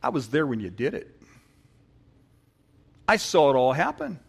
I 0.03 0.09
was 0.09 0.29
there 0.29 0.47
when 0.47 0.59
you 0.59 0.69
did 0.69 0.93
it. 0.93 1.15
I 3.07 3.17
saw 3.17 3.51
it 3.51 3.55
all 3.55 3.73
happen. 3.73 4.19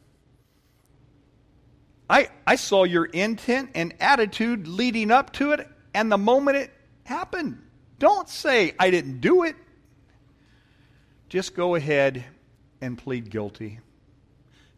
I, 2.11 2.29
I 2.47 2.57
saw 2.57 2.85
your 2.85 3.07
intent 3.07 3.71
and 3.75 3.95
attitude 4.01 4.67
leading 4.67 5.11
up 5.11 5.33
to 5.35 5.53
it 5.53 5.67
and 5.95 6.11
the 6.11 6.19
moment 6.19 6.57
it 6.57 6.73
happened. 7.05 7.63
Don't 7.99 8.29
say, 8.29 8.75
I 8.79 8.91
didn't 8.91 9.21
do 9.21 9.45
it. 9.45 9.57
Just 11.29 11.55
go 11.55 11.75
ahead 11.75 12.25
and 12.81 12.99
plead 12.99 13.31
guilty. 13.31 13.81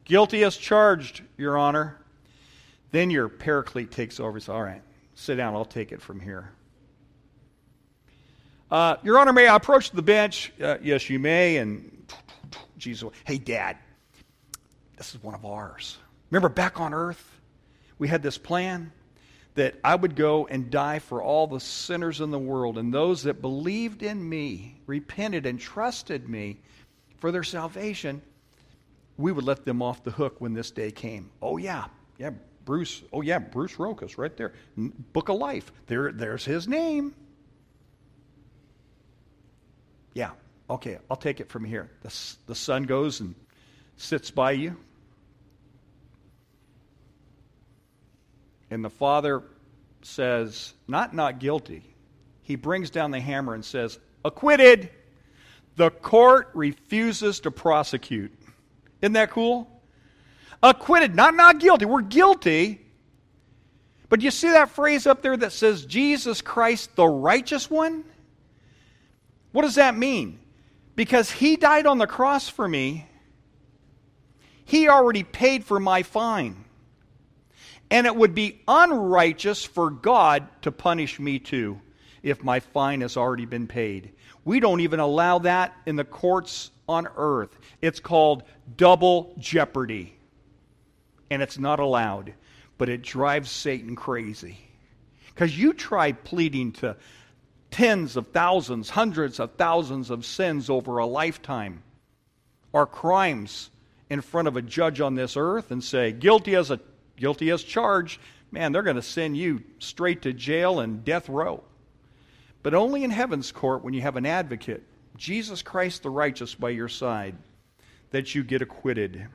Guilty 0.04 0.44
as 0.44 0.56
charged, 0.56 1.22
Your 1.36 1.56
Honor. 1.56 1.98
Then 2.90 3.10
your 3.10 3.28
paraclete 3.28 3.90
takes 3.90 4.20
over 4.20 4.38
says, 4.38 4.50
All 4.50 4.62
right, 4.62 4.82
sit 5.14 5.36
down, 5.36 5.54
I'll 5.54 5.64
take 5.64 5.92
it 5.92 6.00
from 6.00 6.20
here. 6.20 6.50
Uh, 8.70 8.96
Your 9.02 9.18
Honor, 9.18 9.32
may 9.32 9.46
I 9.46 9.56
approach 9.56 9.90
the 9.90 10.02
bench? 10.02 10.52
Uh, 10.60 10.78
yes, 10.82 11.08
you 11.08 11.18
may. 11.18 11.56
And 11.56 12.06
Jesus, 12.76 13.10
hey, 13.24 13.38
Dad, 13.38 13.78
this 14.96 15.14
is 15.14 15.22
one 15.22 15.34
of 15.34 15.44
ours. 15.44 15.98
Remember 16.30 16.48
back 16.48 16.80
on 16.80 16.92
earth, 16.92 17.40
we 17.98 18.08
had 18.08 18.22
this 18.22 18.38
plan 18.38 18.92
that 19.54 19.76
I 19.84 19.94
would 19.94 20.16
go 20.16 20.46
and 20.46 20.70
die 20.70 20.98
for 20.98 21.22
all 21.22 21.46
the 21.46 21.60
sinners 21.60 22.20
in 22.20 22.30
the 22.30 22.38
world, 22.38 22.76
and 22.76 22.92
those 22.92 23.22
that 23.22 23.40
believed 23.40 24.02
in 24.02 24.28
me, 24.28 24.80
repented, 24.86 25.46
and 25.46 25.60
trusted 25.60 26.28
me 26.28 26.58
for 27.18 27.30
their 27.30 27.44
salvation, 27.44 28.20
we 29.16 29.32
would 29.32 29.44
let 29.44 29.64
them 29.64 29.82
off 29.82 30.02
the 30.02 30.10
hook 30.10 30.40
when 30.40 30.54
this 30.54 30.70
day 30.70 30.90
came. 30.90 31.30
Oh, 31.40 31.56
yeah. 31.56 31.86
Yeah, 32.18 32.30
Bruce. 32.64 33.02
Oh, 33.12 33.20
yeah, 33.20 33.38
Bruce 33.38 33.74
Rokas, 33.76 34.18
right 34.18 34.36
there. 34.36 34.52
Book 34.76 35.28
of 35.28 35.36
Life. 35.36 35.72
There, 35.86 36.12
there's 36.12 36.44
his 36.44 36.66
name. 36.66 37.14
Yeah, 40.14 40.30
okay, 40.70 40.98
I'll 41.10 41.16
take 41.16 41.40
it 41.40 41.48
from 41.48 41.64
here. 41.64 41.90
The, 42.02 42.14
the 42.46 42.54
son 42.54 42.84
goes 42.84 43.20
and 43.20 43.34
sits 43.96 44.30
by 44.30 44.52
you. 44.52 44.76
And 48.70 48.84
the 48.84 48.90
father 48.90 49.42
says, 50.02 50.72
not 50.88 51.14
not 51.14 51.38
guilty. 51.38 51.82
He 52.42 52.56
brings 52.56 52.90
down 52.90 53.10
the 53.10 53.20
hammer 53.20 53.54
and 53.54 53.64
says, 53.64 53.98
acquitted. 54.24 54.90
The 55.76 55.90
court 55.90 56.50
refuses 56.54 57.40
to 57.40 57.50
prosecute. 57.50 58.32
Isn't 59.04 59.12
that 59.12 59.32
cool? 59.32 59.68
Acquitted, 60.62 61.14
not 61.14 61.34
not 61.34 61.60
guilty. 61.60 61.84
We're 61.84 62.00
guilty. 62.00 62.80
But 64.08 64.22
you 64.22 64.30
see 64.30 64.48
that 64.48 64.70
phrase 64.70 65.06
up 65.06 65.20
there 65.20 65.36
that 65.36 65.52
says 65.52 65.84
Jesus 65.84 66.40
Christ 66.40 66.96
the 66.96 67.06
righteous 67.06 67.68
one? 67.68 68.04
What 69.52 69.60
does 69.60 69.74
that 69.74 69.94
mean? 69.94 70.38
Because 70.96 71.30
he 71.30 71.56
died 71.56 71.86
on 71.86 71.98
the 71.98 72.06
cross 72.06 72.48
for 72.48 72.66
me, 72.66 73.06
he 74.64 74.88
already 74.88 75.22
paid 75.22 75.64
for 75.64 75.78
my 75.78 76.02
fine. 76.02 76.64
And 77.90 78.06
it 78.06 78.16
would 78.16 78.34
be 78.34 78.62
unrighteous 78.66 79.66
for 79.66 79.90
God 79.90 80.48
to 80.62 80.72
punish 80.72 81.20
me 81.20 81.38
too 81.40 81.78
if 82.24 82.42
my 82.42 82.58
fine 82.58 83.02
has 83.02 83.16
already 83.16 83.44
been 83.44 83.66
paid. 83.66 84.10
We 84.44 84.58
don't 84.58 84.80
even 84.80 84.98
allow 84.98 85.40
that 85.40 85.76
in 85.84 85.96
the 85.96 86.04
courts 86.04 86.70
on 86.88 87.06
earth. 87.16 87.56
It's 87.82 88.00
called 88.00 88.42
double 88.76 89.34
jeopardy. 89.38 90.16
And 91.30 91.42
it's 91.42 91.58
not 91.58 91.80
allowed. 91.80 92.32
But 92.78 92.88
it 92.88 93.02
drives 93.02 93.50
Satan 93.50 93.94
crazy. 93.94 94.58
Because 95.28 95.56
you 95.56 95.74
try 95.74 96.12
pleading 96.12 96.72
to 96.72 96.96
tens 97.70 98.16
of 98.16 98.28
thousands, 98.28 98.88
hundreds 98.88 99.38
of 99.38 99.52
thousands 99.52 100.08
of 100.10 100.24
sins 100.24 100.70
over 100.70 100.98
a 100.98 101.06
lifetime 101.06 101.82
or 102.72 102.86
crimes 102.86 103.68
in 104.08 104.22
front 104.22 104.48
of 104.48 104.56
a 104.56 104.62
judge 104.62 105.00
on 105.00 105.14
this 105.14 105.36
earth 105.36 105.70
and 105.70 105.84
say, 105.84 106.10
guilty 106.10 106.54
as 106.54 106.70
a 106.70 106.80
guilty 107.16 107.50
as 107.50 107.62
charged, 107.62 108.18
man, 108.50 108.72
they're 108.72 108.82
going 108.82 108.96
to 108.96 109.02
send 109.02 109.36
you 109.36 109.62
straight 109.78 110.22
to 110.22 110.32
jail 110.32 110.80
and 110.80 111.04
death 111.04 111.28
row. 111.28 111.62
But 112.64 112.72
only 112.72 113.04
in 113.04 113.10
heaven's 113.10 113.52
court 113.52 113.84
when 113.84 113.92
you 113.92 114.00
have 114.00 114.16
an 114.16 114.24
advocate, 114.24 114.82
Jesus 115.18 115.60
Christ 115.60 116.02
the 116.02 116.08
righteous 116.08 116.54
by 116.54 116.70
your 116.70 116.88
side, 116.88 117.36
that 118.10 118.34
you 118.34 118.42
get 118.42 118.62
acquitted. 118.62 119.26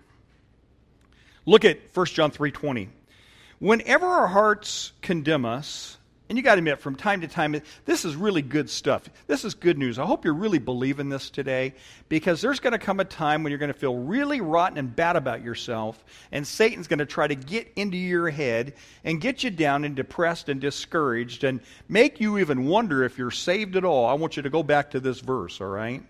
Look 1.46 1.63
at 1.63 1.78
1 1.94 2.06
John 2.08 2.32
3:20. 2.32 2.89
Whenever 3.60 4.08
our 4.08 4.28
hearts 4.28 4.94
condemn 5.04 5.46
us, 5.46 5.99
and 6.30 6.38
you 6.38 6.44
got 6.44 6.56
to 6.56 6.60
admit, 6.60 6.80
from 6.80 6.96
time 6.96 7.22
to 7.22 7.28
time, 7.28 7.60
this 7.86 8.06
is 8.06 8.15
really 8.15 8.44
good 8.44 8.70
stuff. 8.70 9.10
This 9.26 9.44
is 9.44 9.56
good 9.56 9.80
news. 9.80 9.98
I 9.98 10.06
hope 10.06 10.24
you're 10.24 10.36
really 10.36 10.60
believing 10.60 11.10
this 11.10 11.32
today 11.32 11.74
because 12.08 12.39
there's 12.39 12.60
going 12.60 12.74
to 12.74 12.80
come 12.80 13.00
a 13.00 13.06
time 13.06 13.42
when 13.42 13.50
you're 13.50 13.58
going 13.58 13.74
to 13.74 13.80
feel 13.80 13.98
really 13.98 14.39
rotten 14.39 14.78
and 14.78 14.96
bad 14.96 15.15
about 15.15 15.44
yourself, 15.44 16.04
and 16.32 16.46
Satan's 16.46 16.88
going 16.88 17.00
to 17.00 17.08
try 17.08 17.28
to 17.28 17.34
get 17.34 17.72
into 17.76 17.98
your 17.98 18.30
head 18.30 18.76
and 19.04 19.20
get 19.20 19.44
you 19.44 19.50
down 19.50 19.84
and 19.84 19.96
depressed 19.96 20.50
and 20.50 20.62
discouraged 20.62 21.44
and 21.44 21.62
make 21.88 22.20
you 22.20 22.38
even 22.38 22.68
wonder 22.68 23.04
if 23.04 23.18
you're 23.18 23.32
saved 23.32 23.76
at 23.76 23.84
all. 23.84 24.06
I 24.06 24.13
want 24.13 24.38
you 24.38 24.44
to 24.44 24.52
go 24.52 24.62
back 24.62 24.92
to 24.92 25.00
this 25.00 25.22
verse, 25.22 25.60
all 25.60 25.68
right? 25.68 26.04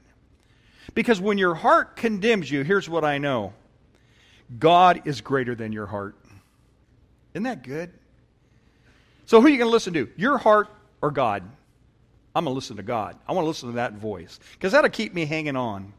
Because 0.93 1.21
when 1.21 1.37
your 1.37 1.55
heart 1.55 1.95
condemns 1.95 2.51
you, 2.51 2.63
here's 2.63 2.89
what 2.89 3.05
I 3.05 3.19
know 3.19 3.53
God 4.57 5.03
is 5.05 5.21
greater 5.21 5.55
than 5.55 5.71
your 5.71 5.85
heart. 5.85 6.15
Isn't 7.33 7.43
that 7.43 7.63
good? 7.63 7.93
So 9.29 9.39
who 9.39 9.45
are 9.45 9.49
you 9.51 9.59
going 9.59 9.67
to 9.67 9.71
listen 9.71 9.93
to? 9.93 10.09
Your 10.17 10.39
heart 10.39 10.69
or 11.03 11.11
God? 11.11 11.43
I'm 12.33 12.45
going 12.45 12.51
to 12.51 12.55
listen 12.55 12.77
to 12.77 12.83
God. 12.83 13.15
I 13.27 13.33
want 13.33 13.45
to 13.45 13.47
listen 13.47 13.69
to 13.69 13.75
that 13.75 13.93
voice 13.93 14.39
because 14.53 14.71
that'll 14.71 14.89
keep 14.89 15.13
me 15.13 15.25
hanging 15.25 15.55
on. 15.55 15.93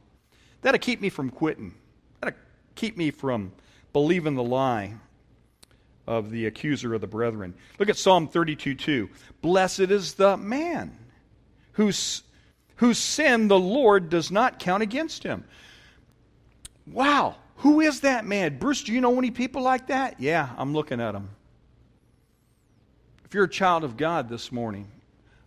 That'll 0.62 0.80
keep 0.80 1.00
me 1.00 1.10
from 1.10 1.30
quitting. 1.30 1.72
That'll 2.20 2.36
keep 2.74 2.96
me 2.96 3.12
from 3.12 3.52
believing 3.92 4.34
the 4.34 4.42
lie 4.42 4.94
of 6.08 6.32
the 6.32 6.46
accuser 6.46 6.92
of 6.92 7.02
the 7.02 7.06
brethren. 7.06 7.54
Look 7.78 7.88
at 7.88 7.96
Psalm 7.96 8.26
32 8.26 8.74
2. 8.74 9.08
Blessed 9.42 9.78
is 9.78 10.14
the 10.14 10.36
man 10.36 10.98
whose, 11.74 12.24
whose 12.74 12.98
sin 12.98 13.46
the 13.46 13.60
Lord 13.60 14.10
does 14.10 14.32
not 14.32 14.58
count 14.58 14.82
against 14.82 15.22
him. 15.22 15.44
Wow. 16.84 17.36
Who 17.58 17.78
is 17.78 18.00
that 18.00 18.24
man? 18.24 18.58
Bruce, 18.58 18.82
do 18.82 18.92
you 18.92 19.00
know 19.00 19.16
any 19.16 19.30
people 19.30 19.62
like 19.62 19.86
that? 19.86 20.18
Yeah, 20.18 20.48
I'm 20.58 20.72
looking 20.72 21.00
at 21.00 21.12
them. 21.12 21.30
If 23.30 23.34
you're 23.34 23.44
a 23.44 23.48
child 23.48 23.84
of 23.84 23.96
God 23.96 24.28
this 24.28 24.50
morning, 24.50 24.90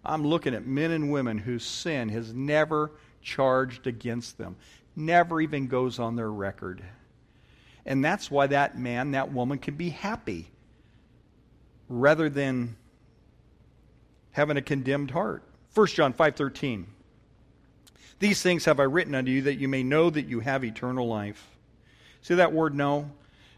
I'm 0.05 0.25
looking 0.25 0.55
at 0.55 0.65
men 0.65 0.91
and 0.91 1.11
women 1.11 1.37
whose 1.37 1.65
sin 1.65 2.07
has 2.07 2.33
never 2.33 2.91
charged 3.21 3.87
against 3.87 4.37
them, 4.37 4.55
never 4.95 5.41
even 5.41 5.67
goes 5.67 5.99
on 5.99 6.15
their 6.15 6.31
record. 6.31 6.81
And 7.85 8.01
that's 8.01 8.31
why 8.31 8.47
that 8.47 8.79
man, 8.79 9.11
that 9.11 9.33
woman 9.33 9.57
can 9.57 9.75
be 9.75 9.89
happy 9.89 10.49
rather 11.89 12.29
than 12.29 12.77
having 14.31 14.55
a 14.55 14.61
condemned 14.61 15.11
heart. 15.11 15.43
1 15.73 15.87
John 15.87 16.13
5:13 16.13 16.85
These 18.19 18.41
things 18.41 18.63
have 18.63 18.79
I 18.79 18.83
written 18.83 19.13
unto 19.13 19.29
you 19.29 19.41
that 19.41 19.55
you 19.55 19.67
may 19.67 19.83
know 19.83 20.09
that 20.09 20.27
you 20.27 20.39
have 20.39 20.63
eternal 20.63 21.05
life. 21.05 21.49
See 22.21 22.35
that 22.35 22.53
word 22.53 22.75
know? 22.75 23.11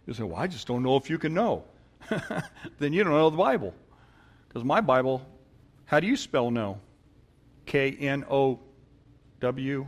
You 0.07 0.15
say, 0.15 0.23
"Well, 0.23 0.37
I 0.41 0.47
just 0.47 0.65
don't 0.65 0.81
know 0.81 0.97
if 0.97 1.11
you 1.11 1.19
can 1.19 1.35
know." 1.35 1.65
then 2.79 2.91
you 2.91 3.03
don't 3.03 3.13
know 3.13 3.29
the 3.29 3.37
Bible. 3.37 3.75
Because 4.55 4.65
my 4.65 4.79
Bible, 4.79 5.21
how 5.83 5.99
do 5.99 6.07
you 6.07 6.15
spell 6.15 6.49
know? 6.49 6.79
K 7.65 7.91
N 7.91 8.23
O 8.29 8.61
W, 9.41 9.85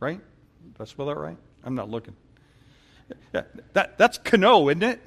right? 0.00 0.18
Did 0.72 0.80
I 0.80 0.84
spell 0.86 1.04
that 1.04 1.18
right? 1.18 1.36
I'm 1.62 1.74
not 1.74 1.90
looking. 1.90 2.16
That, 3.32 3.98
that's 3.98 4.16
Kano, 4.16 4.70
isn't 4.70 4.82
it? 4.82 5.02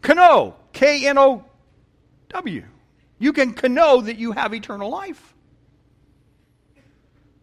Kano, 0.00 0.54
K 0.72 1.08
N 1.08 1.18
O 1.18 1.44
W. 2.28 2.62
You 3.18 3.32
can 3.32 3.52
know 3.74 4.00
that 4.00 4.16
you 4.16 4.30
have 4.30 4.54
eternal 4.54 4.88
life. 4.88 5.34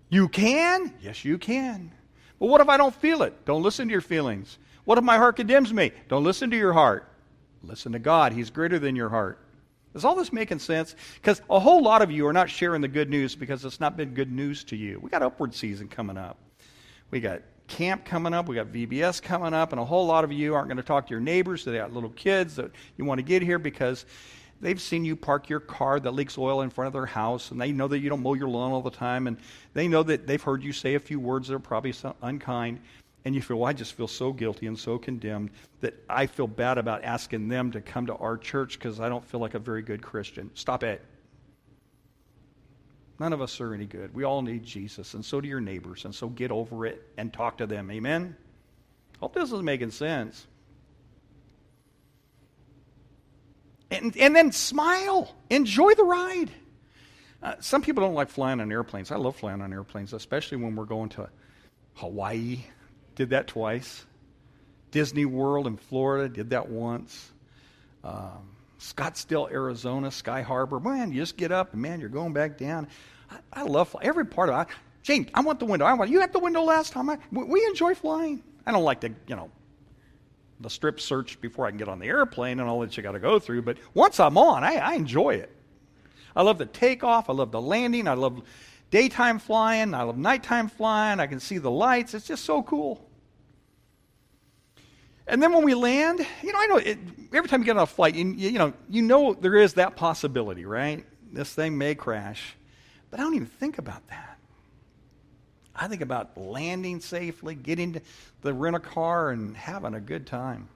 You 0.08 0.30
can? 0.30 0.94
Yes, 1.02 1.26
you 1.26 1.38
can. 1.38 1.92
But 2.40 2.46
what 2.46 2.62
if 2.62 2.70
I 2.70 2.78
don't 2.78 2.96
feel 2.96 3.24
it? 3.24 3.44
Don't 3.44 3.62
listen 3.62 3.90
to 3.90 3.92
your 3.92 4.00
feelings. 4.00 4.58
What 4.86 4.98
if 4.98 5.04
my 5.04 5.18
heart 5.18 5.36
condemns 5.36 5.74
me? 5.74 5.92
Don't 6.08 6.24
listen 6.24 6.50
to 6.52 6.56
your 6.56 6.72
heart. 6.72 7.12
Listen 7.62 7.92
to 7.92 8.00
God. 8.00 8.32
He's 8.32 8.52
greater 8.52 8.80
than 8.80 8.96
your 8.96 9.10
heart. 9.10 9.42
Is 9.96 10.04
all 10.04 10.14
this 10.14 10.34
making 10.34 10.60
sense? 10.60 10.94
Because 11.16 11.42
a 11.50 11.58
whole 11.58 11.82
lot 11.82 12.02
of 12.02 12.12
you 12.12 12.28
are 12.28 12.34
not 12.34 12.50
sharing 12.50 12.82
the 12.82 12.88
good 12.88 13.10
news 13.10 13.34
because 13.34 13.64
it's 13.64 13.80
not 13.80 13.96
been 13.96 14.14
good 14.14 14.32
news 14.32 14.66
to 14.66 14.76
you. 14.76 15.00
We 15.00 15.10
got 15.10 15.24
upward 15.24 15.54
season 15.54 15.88
coming 15.88 16.18
up. 16.18 16.38
We 17.12 17.22
got 17.22 17.42
camp 17.68 18.04
coming 18.04 18.34
up. 18.34 18.50
We 18.50 18.56
got 18.56 18.68
VBS 18.68 19.22
coming 19.22 19.54
up, 19.54 19.72
and 19.72 19.80
a 19.80 19.86
whole 19.86 20.06
lot 20.06 20.26
of 20.26 20.34
you 20.34 20.54
aren't 20.54 20.68
going 20.68 20.78
to 20.78 20.84
talk 20.84 21.08
to 21.08 21.12
your 21.12 21.22
neighbors. 21.22 21.64
They 21.64 21.78
got 21.78 21.94
little 21.94 22.10
kids 22.10 22.58
that 22.58 22.72
you 22.98 23.06
want 23.06 23.20
to 23.20 23.24
get 23.24 23.42
here 23.42 23.58
because 23.58 24.06
they've 24.60 24.82
seen 24.82 25.06
you 25.06 25.16
park 25.16 25.50
your 25.50 25.62
car 25.62 26.00
that 26.02 26.12
leaks 26.12 26.38
oil 26.38 26.62
in 26.62 26.70
front 26.70 26.88
of 26.88 26.94
their 26.94 27.06
house, 27.06 27.52
and 27.52 27.62
they 27.62 27.72
know 27.72 27.88
that 27.88 28.00
you 28.00 28.10
don't 28.10 28.22
mow 28.22 28.34
your 28.34 28.50
lawn 28.50 28.74
all 28.74 28.82
the 28.82 28.92
time, 28.92 29.28
and 29.28 29.38
they 29.74 29.88
know 29.88 30.04
that 30.04 30.28
they've 30.28 30.44
heard 30.44 30.62
you 30.62 30.74
say 30.74 30.96
a 30.96 31.00
few 31.00 31.22
words 31.22 31.48
that 31.48 31.56
are 31.56 31.60
probably 31.60 31.94
unkind 32.22 32.82
and 33.26 33.34
you 33.34 33.42
feel, 33.42 33.58
well, 33.58 33.70
I 33.70 33.74
just 33.74 33.94
feel 33.94 34.08
so 34.08 34.32
guilty 34.32 34.68
and 34.68 34.78
so 34.78 35.00
condemned 35.00 35.50
that 35.82 35.96
I 36.08 36.28
feel 36.28 36.46
bad 36.46 36.78
about 36.78 37.04
asking 37.04 37.48
them 37.48 37.72
to 37.72 37.82
come 37.82 38.06
to 38.06 38.16
our 38.16 38.38
church 38.38 38.78
because 38.78 39.00
I 39.00 39.10
don't 39.10 39.26
feel 39.26 39.40
like 39.40 39.56
a 39.56 39.60
very 39.60 39.82
good 39.82 40.04
Christian. 40.04 40.52
Stop 40.54 40.84
it. 40.84 41.04
None 43.20 43.34
of 43.34 43.42
us 43.42 43.60
are 43.60 43.74
any 43.74 43.86
good. 43.86 44.14
We 44.14 44.26
all 44.26 44.44
need 44.44 44.64
Jesus, 44.64 45.16
and 45.16 45.26
so 45.26 45.42
do 45.42 45.48
your 45.48 45.62
neighbors, 45.62 46.06
and 46.06 46.14
so 46.14 46.28
get 46.28 46.52
over 46.52 46.86
it 46.86 47.02
and 47.18 47.34
talk 47.34 47.58
to 47.58 47.66
them. 47.66 47.90
Amen? 47.90 48.36
Hope 49.20 49.34
this 49.34 49.52
is 49.52 49.62
making 49.64 49.92
sense. 49.92 50.46
And, 53.90 54.16
and 54.18 54.36
then 54.36 54.52
smile. 54.52 55.34
Enjoy 55.50 55.94
the 55.94 56.04
ride. 56.04 56.52
Uh, 57.42 57.56
some 57.60 57.82
people 57.82 58.04
don't 58.04 58.16
like 58.16 58.30
flying 58.30 58.60
on 58.60 58.72
airplanes. 58.72 59.12
I 59.12 59.16
love 59.16 59.36
flying 59.36 59.62
on 59.62 59.72
airplanes, 59.72 60.14
especially 60.14 60.58
when 60.58 60.76
we're 60.76 60.86
going 60.86 61.10
to 61.10 61.30
Hawaii 61.96 62.60
did 63.16 63.32
that 63.32 63.48
twice. 63.48 64.06
Disney 64.92 65.26
World 65.26 65.68
in 65.68 65.78
Florida 65.78 66.30
did 66.30 66.52
that 66.52 66.70
once. 66.70 67.32
Um, 68.04 68.56
Scottsdale, 68.80 69.52
Arizona, 69.52 70.12
Sky 70.12 70.42
Harbor. 70.42 70.80
Man, 70.80 71.12
you 71.12 71.22
just 71.22 71.38
get 71.38 71.52
up 71.52 71.74
and 71.74 71.82
man, 71.82 72.00
you're 72.00 72.10
going 72.10 72.34
back 72.34 72.58
down. 72.58 72.88
I, 73.30 73.38
I 73.54 73.64
love 73.64 73.96
every 74.02 74.26
part 74.26 74.50
of 74.50 74.68
it. 74.68 74.76
Jane, 75.04 75.30
I 75.34 75.42
want 75.42 75.60
the 75.60 75.66
window. 75.66 75.86
I 75.86 75.94
want 75.94 76.10
you 76.10 76.20
had 76.20 76.34
the 76.34 76.40
window 76.40 76.62
last 76.62 76.94
time. 76.94 77.10
I, 77.10 77.18
we 77.32 77.66
enjoy 77.66 77.94
flying. 77.96 78.42
I 78.66 78.72
don't 78.72 78.84
like 78.84 79.02
to, 79.02 79.10
you 79.28 79.36
know, 79.36 79.52
the 80.60 80.70
strip 80.70 81.00
search 81.00 81.40
before 81.42 81.66
I 81.66 81.70
can 81.70 81.78
get 81.78 81.90
on 81.90 82.00
the 82.00 82.08
airplane 82.08 82.60
and 82.60 82.70
all 82.70 82.80
that 82.80 82.96
you 82.96 83.04
got 83.04 83.12
to 83.12 83.20
go 83.20 83.40
through. 83.40 83.62
But 83.64 83.78
once 83.94 84.20
I'm 84.20 84.38
on, 84.38 84.64
I, 84.64 84.76
I 84.78 84.94
enjoy 84.96 85.36
it. 85.36 85.52
I 86.36 86.42
love 86.42 86.58
the 86.58 86.66
takeoff. 86.66 87.30
I 87.30 87.34
love 87.34 87.52
the 87.52 87.62
landing. 87.62 88.08
I 88.08 88.14
love 88.14 88.42
daytime 88.90 89.40
flying. 89.40 89.94
I 89.94 90.04
love 90.04 90.18
nighttime 90.18 90.70
flying. 90.70 91.20
I 91.20 91.28
can 91.28 91.40
see 91.40 91.58
the 91.58 91.72
lights. 91.72 92.14
It's 92.14 92.28
just 92.28 92.46
so 92.46 92.64
cool. 92.64 93.05
And 95.28 95.42
then 95.42 95.54
when 95.54 95.64
we 95.64 95.74
land, 95.74 96.26
you 96.44 96.54
know, 96.54 96.60
I 96.60 96.68
know 96.68 96.78
it, 96.78 97.00
every 97.34 97.50
time 97.50 97.62
you 97.62 97.66
get 97.66 97.78
on 97.78 97.84
a 97.84 97.88
flight, 97.88 98.16
you, 98.16 98.26
you 98.26 98.60
know, 98.60 98.74
you 98.90 99.02
know 99.02 99.34
there 99.34 99.56
is 99.56 99.74
that 99.74 99.96
possibility, 99.96 100.66
right? 100.66 101.04
This 101.32 101.54
thing 101.54 101.78
may 101.78 101.96
crash. 101.96 102.56
But 103.10 103.20
I 103.20 103.24
don't 103.24 103.36
even 103.36 103.48
think 103.48 103.78
about 103.78 104.08
that. 104.10 104.38
I 105.76 105.88
think 105.88 106.02
about 106.02 106.38
landing 106.38 107.02
safely, 107.02 107.56
getting 107.56 107.94
to 107.94 108.02
the 108.42 108.54
rent 108.54 108.76
a 108.76 108.80
car, 108.80 109.32
and 109.32 109.58
having 109.58 109.94
a 109.94 110.00
good 110.00 110.26
time. 110.26 110.70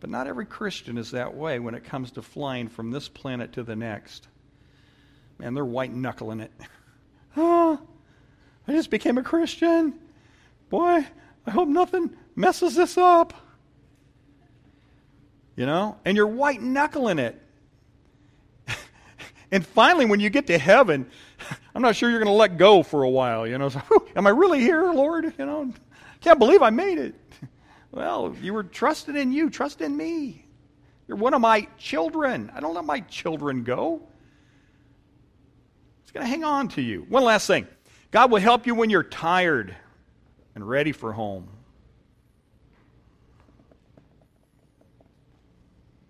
But 0.00 0.10
not 0.10 0.26
every 0.26 0.46
Christian 0.46 0.96
is 0.96 1.10
that 1.10 1.34
way 1.34 1.58
when 1.58 1.74
it 1.74 1.84
comes 1.84 2.10
to 2.12 2.22
flying 2.22 2.68
from 2.68 2.90
this 2.90 3.08
planet 3.08 3.52
to 3.54 3.62
the 3.62 3.76
next. 3.76 4.28
Man, 5.38 5.54
they're 5.54 5.64
white 5.64 5.92
knuckling 5.92 6.40
it. 6.40 6.52
Oh, 7.36 7.80
I 8.68 8.72
just 8.72 8.90
became 8.90 9.18
a 9.18 9.22
Christian. 9.24 9.98
Boy, 10.70 11.04
I 11.46 11.50
hope 11.50 11.68
nothing 11.68 12.10
messes 12.34 12.74
this 12.74 12.96
up. 12.96 13.34
You 15.56 15.66
know? 15.66 15.98
And 16.04 16.16
you're 16.16 16.26
white 16.26 16.60
knuckling 16.60 17.18
it. 17.18 17.40
and 19.50 19.66
finally, 19.66 20.06
when 20.06 20.20
you 20.20 20.30
get 20.30 20.46
to 20.48 20.58
heaven, 20.58 21.10
I'm 21.74 21.82
not 21.82 21.96
sure 21.96 22.10
you're 22.10 22.18
going 22.18 22.26
to 22.26 22.32
let 22.32 22.56
go 22.56 22.82
for 22.82 23.02
a 23.02 23.10
while. 23.10 23.46
You 23.46 23.58
know, 23.58 23.68
so, 23.68 23.80
am 24.16 24.26
I 24.26 24.30
really 24.30 24.60
here, 24.60 24.90
Lord? 24.92 25.32
You 25.38 25.46
know, 25.46 25.72
can't 26.20 26.38
believe 26.38 26.62
I 26.62 26.70
made 26.70 26.98
it. 26.98 27.14
Well, 27.90 28.34
you 28.42 28.52
were 28.52 28.64
trusted 28.64 29.14
in 29.14 29.30
you, 29.30 29.48
trust 29.48 29.80
in 29.80 29.96
me. 29.96 30.44
You're 31.06 31.16
one 31.16 31.32
of 31.32 31.40
my 31.40 31.68
children. 31.78 32.50
I 32.52 32.58
don't 32.58 32.74
let 32.74 32.84
my 32.84 32.98
children 32.98 33.62
go. 33.62 34.02
It's 36.02 36.10
going 36.10 36.26
to 36.26 36.28
hang 36.28 36.42
on 36.42 36.66
to 36.70 36.82
you. 36.82 37.06
One 37.08 37.22
last 37.22 37.46
thing 37.46 37.68
God 38.10 38.32
will 38.32 38.40
help 38.40 38.66
you 38.66 38.74
when 38.74 38.90
you're 38.90 39.04
tired 39.04 39.76
and 40.54 40.68
ready 40.68 40.92
for 40.92 41.12
home. 41.12 41.48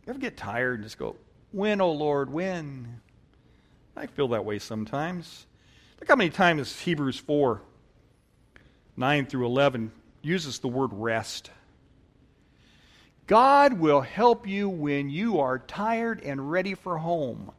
You 0.07 0.11
ever 0.11 0.19
get 0.19 0.37
tired 0.37 0.75
and 0.75 0.85
just 0.85 0.99
go, 0.99 1.17
When, 1.53 1.81
oh 1.81 1.93
Lord, 1.93 2.31
when? 2.31 3.01
I 3.97 4.07
feel 4.07 4.29
that 4.29 4.45
way 4.45 4.59
sometimes. 4.59 5.47
Look 6.01 6.09
how 6.09 6.17
many 6.17 6.31
times 6.31 6.79
Hebrews 6.81 7.19
4 7.19 7.63
9 8.97 9.27
through 9.27 9.47
11 9.47 9.91
uses 10.23 10.59
the 10.59 10.69
word 10.69 10.91
rest. 10.93 11.51
God 13.27 13.75
will 13.75 14.03
help 14.03 14.47
you 14.47 14.69
when 14.69 15.09
you 15.09 15.41
are 15.41 15.59
tired 15.59 16.21
and 16.23 16.51
ready 16.51 16.75
for 16.75 16.99
home. 16.99 17.51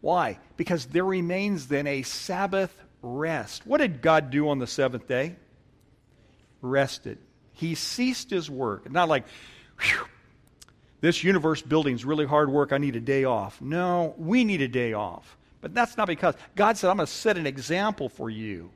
Why? 0.00 0.38
Because 0.56 0.86
there 0.86 1.04
remains 1.04 1.66
then 1.66 1.86
a 1.86 2.02
Sabbath 2.02 2.78
rest. 3.02 3.66
What 3.66 3.78
did 3.78 4.02
God 4.02 4.30
do 4.30 4.50
on 4.50 4.58
the 4.58 4.66
seventh 4.66 5.08
day? 5.08 5.36
Rested. 6.60 7.18
He 7.52 7.74
ceased 7.74 8.30
his 8.30 8.50
work. 8.50 8.90
Not 8.90 9.08
like, 9.08 9.24
this 11.00 11.22
universe 11.22 11.62
building 11.62 11.94
is 11.94 12.04
really 12.04 12.26
hard 12.26 12.50
work. 12.50 12.72
I 12.72 12.78
need 12.78 12.96
a 12.96 13.00
day 13.00 13.24
off. 13.24 13.60
No, 13.60 14.14
we 14.16 14.44
need 14.44 14.62
a 14.62 14.68
day 14.68 14.92
off. 14.92 15.36
But 15.60 15.74
that's 15.74 15.96
not 15.96 16.06
because 16.06 16.34
God 16.54 16.76
said, 16.76 16.90
I'm 16.90 16.96
going 16.96 17.06
to 17.06 17.12
set 17.12 17.36
an 17.36 17.46
example 17.46 18.08
for 18.08 18.30
you. 18.30 18.70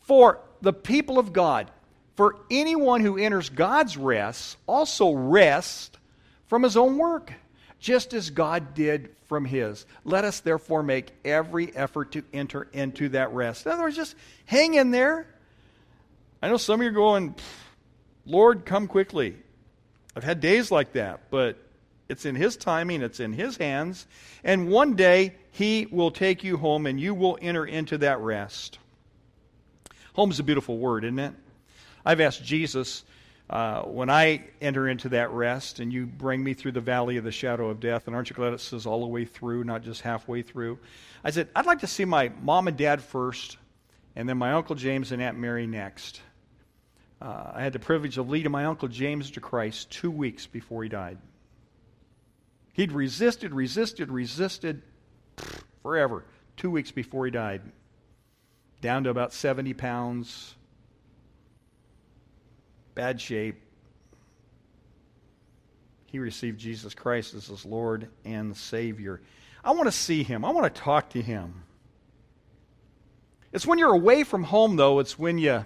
For 0.00 0.40
the 0.60 0.72
people 0.72 1.18
of 1.18 1.32
God, 1.32 1.70
for 2.16 2.36
anyone 2.50 3.00
who 3.00 3.18
enters 3.18 3.48
God's 3.48 3.96
rest, 3.96 4.56
also 4.66 5.12
rest 5.12 5.98
from 6.46 6.62
his 6.62 6.76
own 6.76 6.98
work, 6.98 7.32
just 7.78 8.14
as 8.14 8.30
God 8.30 8.74
did 8.74 9.10
from 9.26 9.44
his. 9.44 9.86
Let 10.04 10.24
us 10.24 10.40
therefore 10.40 10.82
make 10.82 11.12
every 11.24 11.74
effort 11.74 12.12
to 12.12 12.22
enter 12.32 12.68
into 12.72 13.08
that 13.10 13.32
rest. 13.32 13.66
In 13.66 13.72
other 13.72 13.82
words, 13.82 13.96
just 13.96 14.14
hang 14.44 14.74
in 14.74 14.90
there 14.90 15.26
I 16.42 16.48
know 16.48 16.56
some 16.56 16.80
of 16.80 16.84
you 16.84 16.90
are 16.90 16.92
going, 16.92 17.36
Lord, 18.26 18.66
come 18.66 18.88
quickly. 18.88 19.36
I've 20.16 20.24
had 20.24 20.40
days 20.40 20.70
like 20.70 20.92
that, 20.92 21.30
but 21.30 21.56
it's 22.08 22.26
in 22.26 22.34
His 22.34 22.56
timing, 22.56 23.00
it's 23.00 23.20
in 23.20 23.32
His 23.32 23.56
hands. 23.56 24.06
And 24.42 24.68
one 24.68 24.94
day, 24.94 25.36
He 25.52 25.86
will 25.90 26.10
take 26.10 26.44
you 26.44 26.56
home 26.56 26.86
and 26.86 27.00
you 27.00 27.14
will 27.14 27.38
enter 27.40 27.64
into 27.64 27.98
that 27.98 28.18
rest. 28.18 28.78
Home's 30.14 30.40
a 30.40 30.42
beautiful 30.42 30.76
word, 30.76 31.04
isn't 31.04 31.18
it? 31.18 31.32
I've 32.04 32.20
asked 32.20 32.44
Jesus, 32.44 33.04
uh, 33.48 33.82
when 33.82 34.10
I 34.10 34.44
enter 34.60 34.88
into 34.88 35.10
that 35.10 35.30
rest 35.30 35.78
and 35.78 35.92
you 35.92 36.06
bring 36.06 36.42
me 36.42 36.54
through 36.54 36.72
the 36.72 36.80
valley 36.80 37.18
of 37.18 37.24
the 37.24 37.32
shadow 37.32 37.68
of 37.68 37.80
death, 37.80 38.06
and 38.06 38.16
aren't 38.16 38.30
you 38.30 38.36
glad 38.36 38.52
it 38.52 38.60
says 38.60 38.86
all 38.86 39.00
the 39.00 39.06
way 39.06 39.24
through, 39.24 39.64
not 39.64 39.82
just 39.82 40.00
halfway 40.00 40.42
through? 40.42 40.78
I 41.22 41.30
said, 41.30 41.48
I'd 41.54 41.66
like 41.66 41.80
to 41.80 41.86
see 41.86 42.04
my 42.04 42.32
mom 42.42 42.66
and 42.66 42.76
dad 42.76 43.02
first, 43.02 43.58
and 44.16 44.28
then 44.28 44.38
my 44.38 44.52
Uncle 44.52 44.74
James 44.74 45.12
and 45.12 45.22
Aunt 45.22 45.38
Mary 45.38 45.66
next. 45.66 46.20
Uh, 47.22 47.52
I 47.54 47.62
had 47.62 47.72
the 47.72 47.78
privilege 47.78 48.18
of 48.18 48.28
leading 48.28 48.50
my 48.50 48.64
Uncle 48.64 48.88
James 48.88 49.30
to 49.32 49.40
Christ 49.40 49.90
two 49.90 50.10
weeks 50.10 50.48
before 50.48 50.82
he 50.82 50.88
died. 50.88 51.18
He'd 52.72 52.90
resisted, 52.90 53.54
resisted, 53.54 54.10
resisted 54.10 54.82
forever, 55.82 56.24
two 56.56 56.68
weeks 56.68 56.90
before 56.90 57.24
he 57.24 57.30
died. 57.30 57.62
Down 58.80 59.04
to 59.04 59.10
about 59.10 59.32
70 59.32 59.72
pounds, 59.74 60.56
bad 62.96 63.20
shape. 63.20 63.62
He 66.06 66.18
received 66.18 66.58
Jesus 66.58 66.92
Christ 66.92 67.34
as 67.34 67.46
his 67.46 67.64
Lord 67.64 68.08
and 68.24 68.56
Savior. 68.56 69.20
I 69.62 69.70
want 69.70 69.84
to 69.84 69.92
see 69.92 70.24
him, 70.24 70.44
I 70.44 70.50
want 70.50 70.74
to 70.74 70.80
talk 70.80 71.10
to 71.10 71.22
him. 71.22 71.62
It's 73.52 73.66
when 73.66 73.78
you're 73.78 73.94
away 73.94 74.24
from 74.24 74.42
home, 74.42 74.74
though, 74.74 74.98
it's 74.98 75.16
when 75.16 75.38
you 75.38 75.64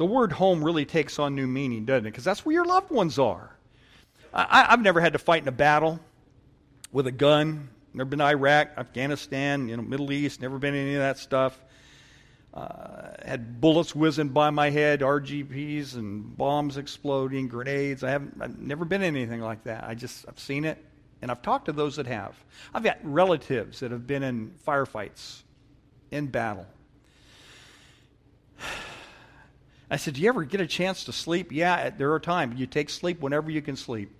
the 0.00 0.06
word 0.06 0.32
home 0.32 0.64
really 0.64 0.86
takes 0.86 1.18
on 1.18 1.34
new 1.34 1.46
meaning, 1.46 1.84
doesn't 1.84 2.06
it? 2.06 2.10
Because 2.12 2.24
that's 2.24 2.46
where 2.46 2.54
your 2.54 2.64
loved 2.64 2.90
ones 2.90 3.18
are. 3.18 3.54
I, 4.32 4.68
have 4.70 4.80
never 4.80 4.98
had 4.98 5.12
to 5.12 5.18
fight 5.18 5.42
in 5.42 5.48
a 5.48 5.52
battle 5.52 6.00
with 6.90 7.06
a 7.06 7.12
gun. 7.12 7.68
Never 7.92 8.08
been 8.08 8.20
to 8.20 8.24
Iraq, 8.24 8.70
Afghanistan, 8.78 9.68
you 9.68 9.76
know, 9.76 9.82
Middle 9.82 10.10
East. 10.10 10.40
Never 10.40 10.58
been 10.58 10.74
any 10.74 10.94
of 10.94 11.00
that 11.00 11.18
stuff. 11.18 11.60
Uh, 12.54 13.10
had 13.26 13.60
bullets 13.60 13.94
whizzing 13.94 14.30
by 14.30 14.48
my 14.48 14.70
head, 14.70 15.00
RGPs 15.00 15.96
and 15.96 16.34
bombs 16.34 16.78
exploding, 16.78 17.46
grenades. 17.48 18.02
I 18.02 18.08
haven't. 18.08 18.38
I've 18.40 18.58
never 18.58 18.86
been 18.86 19.02
in 19.02 19.14
anything 19.14 19.42
like 19.42 19.64
that. 19.64 19.84
I 19.84 19.94
just 19.94 20.24
I've 20.26 20.40
seen 20.40 20.64
it, 20.64 20.82
and 21.20 21.30
I've 21.30 21.42
talked 21.42 21.66
to 21.66 21.72
those 21.72 21.96
that 21.96 22.06
have. 22.06 22.42
I've 22.72 22.84
got 22.84 22.96
relatives 23.02 23.80
that 23.80 23.90
have 23.90 24.06
been 24.06 24.22
in 24.22 24.52
firefights, 24.66 25.42
in 26.10 26.28
battle. 26.28 26.66
I 29.90 29.96
said, 29.96 30.14
Do 30.14 30.20
you 30.20 30.28
ever 30.28 30.44
get 30.44 30.60
a 30.60 30.66
chance 30.66 31.04
to 31.04 31.12
sleep? 31.12 31.50
Yeah, 31.50 31.90
there 31.90 32.12
are 32.12 32.20
times. 32.20 32.60
You 32.60 32.66
take 32.66 32.90
sleep 32.90 33.20
whenever 33.20 33.50
you 33.50 33.60
can 33.60 33.76
sleep. 33.76 34.10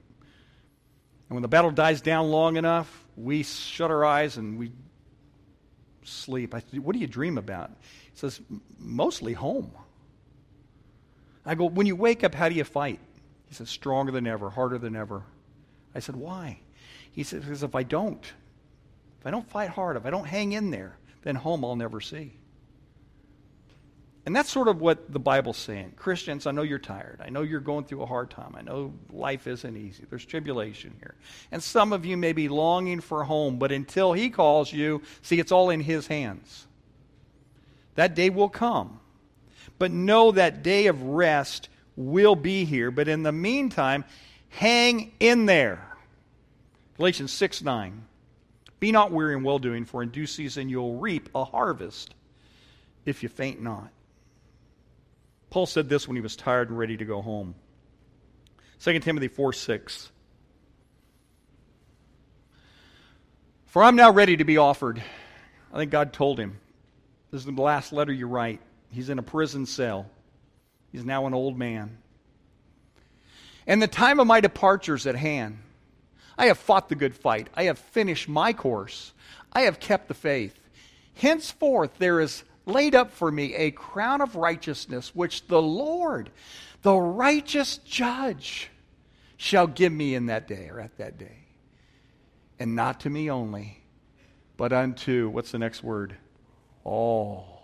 And 1.28 1.36
when 1.36 1.42
the 1.42 1.48
battle 1.48 1.70
dies 1.70 2.00
down 2.00 2.30
long 2.30 2.56
enough, 2.56 3.06
we 3.16 3.44
shut 3.44 3.90
our 3.90 4.04
eyes 4.04 4.36
and 4.36 4.58
we 4.58 4.72
sleep. 6.02 6.54
I 6.54 6.60
said, 6.60 6.80
What 6.80 6.94
do 6.94 6.98
you 6.98 7.06
dream 7.06 7.38
about? 7.38 7.70
He 8.12 8.18
says, 8.18 8.40
Mostly 8.78 9.32
home. 9.32 9.70
I 11.46 11.54
go, 11.54 11.66
When 11.66 11.86
you 11.86 11.94
wake 11.94 12.24
up, 12.24 12.34
how 12.34 12.48
do 12.48 12.56
you 12.56 12.64
fight? 12.64 12.98
He 13.46 13.54
says, 13.54 13.70
Stronger 13.70 14.10
than 14.10 14.26
ever, 14.26 14.50
harder 14.50 14.78
than 14.78 14.96
ever. 14.96 15.22
I 15.94 16.00
said, 16.00 16.16
Why? 16.16 16.58
He 17.12 17.22
says, 17.22 17.44
Because 17.44 17.62
if 17.62 17.76
I 17.76 17.84
don't, 17.84 18.24
if 19.20 19.26
I 19.26 19.30
don't 19.30 19.48
fight 19.48 19.70
hard, 19.70 19.96
if 19.96 20.04
I 20.04 20.10
don't 20.10 20.26
hang 20.26 20.50
in 20.50 20.70
there, 20.70 20.96
then 21.22 21.36
home 21.36 21.64
I'll 21.64 21.76
never 21.76 22.00
see. 22.00 22.39
And 24.26 24.36
that's 24.36 24.50
sort 24.50 24.68
of 24.68 24.80
what 24.80 25.10
the 25.10 25.18
Bible's 25.18 25.56
saying. 25.56 25.94
Christians, 25.96 26.46
I 26.46 26.50
know 26.50 26.62
you're 26.62 26.78
tired. 26.78 27.20
I 27.24 27.30
know 27.30 27.40
you're 27.40 27.58
going 27.58 27.84
through 27.84 28.02
a 28.02 28.06
hard 28.06 28.30
time. 28.30 28.54
I 28.54 28.60
know 28.60 28.92
life 29.10 29.46
isn't 29.46 29.76
easy. 29.76 30.04
There's 30.08 30.26
tribulation 30.26 30.94
here. 30.98 31.14
And 31.50 31.62
some 31.62 31.92
of 31.92 32.04
you 32.04 32.18
may 32.18 32.32
be 32.32 32.48
longing 32.48 33.00
for 33.00 33.24
home, 33.24 33.58
but 33.58 33.72
until 33.72 34.12
He 34.12 34.28
calls 34.28 34.72
you, 34.72 35.02
see, 35.22 35.40
it's 35.40 35.52
all 35.52 35.70
in 35.70 35.80
His 35.80 36.06
hands. 36.06 36.66
That 37.94 38.14
day 38.14 38.28
will 38.28 38.50
come. 38.50 39.00
But 39.78 39.90
know 39.90 40.32
that 40.32 40.62
day 40.62 40.88
of 40.88 41.02
rest 41.02 41.70
will 41.96 42.36
be 42.36 42.64
here. 42.64 42.90
But 42.90 43.08
in 43.08 43.22
the 43.22 43.32
meantime, 43.32 44.04
hang 44.50 45.12
in 45.18 45.46
there. 45.46 45.86
Galatians 46.98 47.32
6 47.32 47.62
9. 47.62 48.04
Be 48.80 48.92
not 48.92 49.12
weary 49.12 49.34
in 49.34 49.42
well 49.42 49.58
doing, 49.58 49.86
for 49.86 50.02
in 50.02 50.10
due 50.10 50.26
season 50.26 50.68
you'll 50.68 50.96
reap 50.96 51.30
a 51.34 51.44
harvest 51.44 52.14
if 53.06 53.22
you 53.22 53.28
faint 53.30 53.62
not. 53.62 53.90
Paul 55.50 55.66
said 55.66 55.88
this 55.88 56.06
when 56.06 56.16
he 56.16 56.20
was 56.20 56.36
tired 56.36 56.68
and 56.68 56.78
ready 56.78 56.96
to 56.96 57.04
go 57.04 57.20
home. 57.20 57.54
2 58.80 58.98
Timothy 59.00 59.28
4 59.28 59.52
6. 59.52 60.10
For 63.66 63.82
I'm 63.84 63.96
now 63.96 64.10
ready 64.10 64.36
to 64.36 64.44
be 64.44 64.56
offered. 64.56 65.02
I 65.72 65.76
think 65.76 65.90
God 65.90 66.12
told 66.12 66.38
him. 66.38 66.58
This 67.30 67.40
is 67.40 67.46
the 67.46 67.62
last 67.62 67.92
letter 67.92 68.12
you 68.12 68.26
write. 68.26 68.60
He's 68.90 69.10
in 69.10 69.18
a 69.18 69.22
prison 69.22 69.66
cell. 69.66 70.06
He's 70.90 71.04
now 71.04 71.26
an 71.26 71.34
old 71.34 71.56
man. 71.56 71.98
And 73.66 73.80
the 73.80 73.86
time 73.86 74.18
of 74.18 74.26
my 74.26 74.40
departure 74.40 74.96
is 74.96 75.06
at 75.06 75.14
hand. 75.14 75.58
I 76.36 76.46
have 76.46 76.58
fought 76.58 76.88
the 76.88 76.96
good 76.96 77.14
fight. 77.14 77.48
I 77.54 77.64
have 77.64 77.78
finished 77.78 78.28
my 78.28 78.52
course. 78.52 79.12
I 79.52 79.62
have 79.62 79.78
kept 79.78 80.08
the 80.08 80.14
faith. 80.14 80.58
Henceforth, 81.14 81.98
there 81.98 82.18
is 82.18 82.42
laid 82.66 82.94
up 82.94 83.12
for 83.12 83.30
me 83.30 83.54
a 83.54 83.70
crown 83.70 84.20
of 84.20 84.36
righteousness, 84.36 85.14
which 85.14 85.46
the 85.46 85.60
Lord, 85.60 86.30
the 86.82 86.96
righteous 86.96 87.78
judge, 87.78 88.70
shall 89.36 89.66
give 89.66 89.92
me 89.92 90.14
in 90.14 90.26
that 90.26 90.46
day 90.46 90.68
or 90.70 90.80
at 90.80 90.96
that 90.98 91.18
day. 91.18 91.46
And 92.58 92.76
not 92.76 93.00
to 93.00 93.10
me 93.10 93.30
only, 93.30 93.82
but 94.56 94.72
unto, 94.72 95.28
what's 95.30 95.50
the 95.50 95.58
next 95.58 95.82
word? 95.82 96.16
All. 96.84 97.62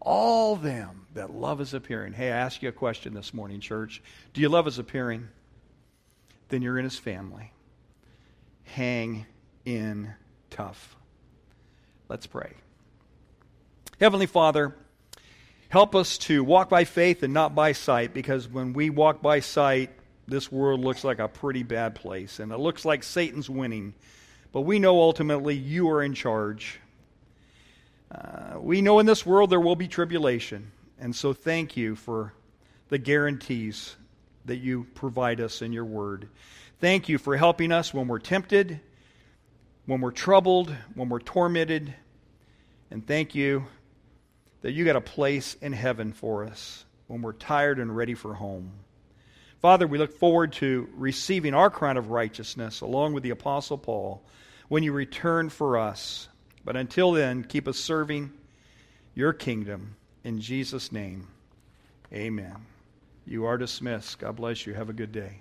All 0.00 0.56
them 0.56 1.06
that 1.14 1.34
love 1.34 1.58
his 1.58 1.74
appearing. 1.74 2.12
Hey, 2.12 2.30
I 2.30 2.36
ask 2.36 2.62
you 2.62 2.68
a 2.68 2.72
question 2.72 3.14
this 3.14 3.32
morning, 3.32 3.60
church. 3.60 4.02
Do 4.34 4.40
you 4.40 4.48
love 4.48 4.66
his 4.66 4.78
appearing? 4.78 5.28
Then 6.48 6.62
you're 6.62 6.78
in 6.78 6.84
his 6.84 6.98
family. 6.98 7.52
Hang 8.64 9.26
in 9.64 10.12
tough. 10.50 10.96
Let's 12.08 12.26
pray. 12.26 12.52
Heavenly 14.00 14.24
Father, 14.24 14.74
help 15.68 15.94
us 15.94 16.16
to 16.16 16.42
walk 16.42 16.70
by 16.70 16.84
faith 16.84 17.22
and 17.22 17.34
not 17.34 17.54
by 17.54 17.72
sight 17.72 18.14
because 18.14 18.48
when 18.48 18.72
we 18.72 18.88
walk 18.88 19.20
by 19.20 19.40
sight, 19.40 19.90
this 20.26 20.50
world 20.50 20.80
looks 20.80 21.04
like 21.04 21.18
a 21.18 21.28
pretty 21.28 21.64
bad 21.64 21.94
place 21.94 22.38
and 22.38 22.50
it 22.50 22.58
looks 22.58 22.86
like 22.86 23.02
Satan's 23.02 23.50
winning. 23.50 23.92
But 24.52 24.62
we 24.62 24.78
know 24.78 24.98
ultimately 25.02 25.54
you 25.54 25.90
are 25.90 26.02
in 26.02 26.14
charge. 26.14 26.80
Uh, 28.10 28.58
we 28.58 28.80
know 28.80 29.00
in 29.00 29.04
this 29.04 29.26
world 29.26 29.50
there 29.50 29.60
will 29.60 29.76
be 29.76 29.86
tribulation. 29.86 30.72
And 30.98 31.14
so 31.14 31.34
thank 31.34 31.76
you 31.76 31.94
for 31.94 32.32
the 32.88 32.96
guarantees 32.96 33.96
that 34.46 34.56
you 34.56 34.86
provide 34.94 35.42
us 35.42 35.60
in 35.60 35.74
your 35.74 35.84
word. 35.84 36.26
Thank 36.80 37.10
you 37.10 37.18
for 37.18 37.36
helping 37.36 37.70
us 37.70 37.92
when 37.92 38.08
we're 38.08 38.18
tempted, 38.18 38.80
when 39.84 40.00
we're 40.00 40.10
troubled, 40.10 40.74
when 40.94 41.10
we're 41.10 41.20
tormented. 41.20 41.92
And 42.90 43.06
thank 43.06 43.34
you 43.34 43.66
that 44.62 44.72
you 44.72 44.84
got 44.84 44.96
a 44.96 45.00
place 45.00 45.54
in 45.60 45.72
heaven 45.72 46.12
for 46.12 46.44
us 46.44 46.84
when 47.06 47.22
we're 47.22 47.32
tired 47.32 47.78
and 47.78 47.94
ready 47.94 48.14
for 48.14 48.34
home. 48.34 48.72
Father, 49.60 49.86
we 49.86 49.98
look 49.98 50.18
forward 50.18 50.52
to 50.54 50.88
receiving 50.94 51.54
our 51.54 51.70
crown 51.70 51.96
of 51.96 52.10
righteousness 52.10 52.80
along 52.80 53.12
with 53.12 53.22
the 53.22 53.30
Apostle 53.30 53.78
Paul 53.78 54.22
when 54.68 54.82
you 54.82 54.92
return 54.92 55.50
for 55.50 55.76
us. 55.76 56.28
But 56.64 56.76
until 56.76 57.12
then, 57.12 57.44
keep 57.44 57.68
us 57.68 57.78
serving 57.78 58.32
your 59.14 59.32
kingdom. 59.32 59.96
In 60.24 60.40
Jesus' 60.40 60.92
name, 60.92 61.28
amen. 62.12 62.56
You 63.26 63.46
are 63.46 63.58
dismissed. 63.58 64.18
God 64.18 64.36
bless 64.36 64.66
you. 64.66 64.74
Have 64.74 64.88
a 64.88 64.94
good 64.94 65.12
day. 65.12 65.40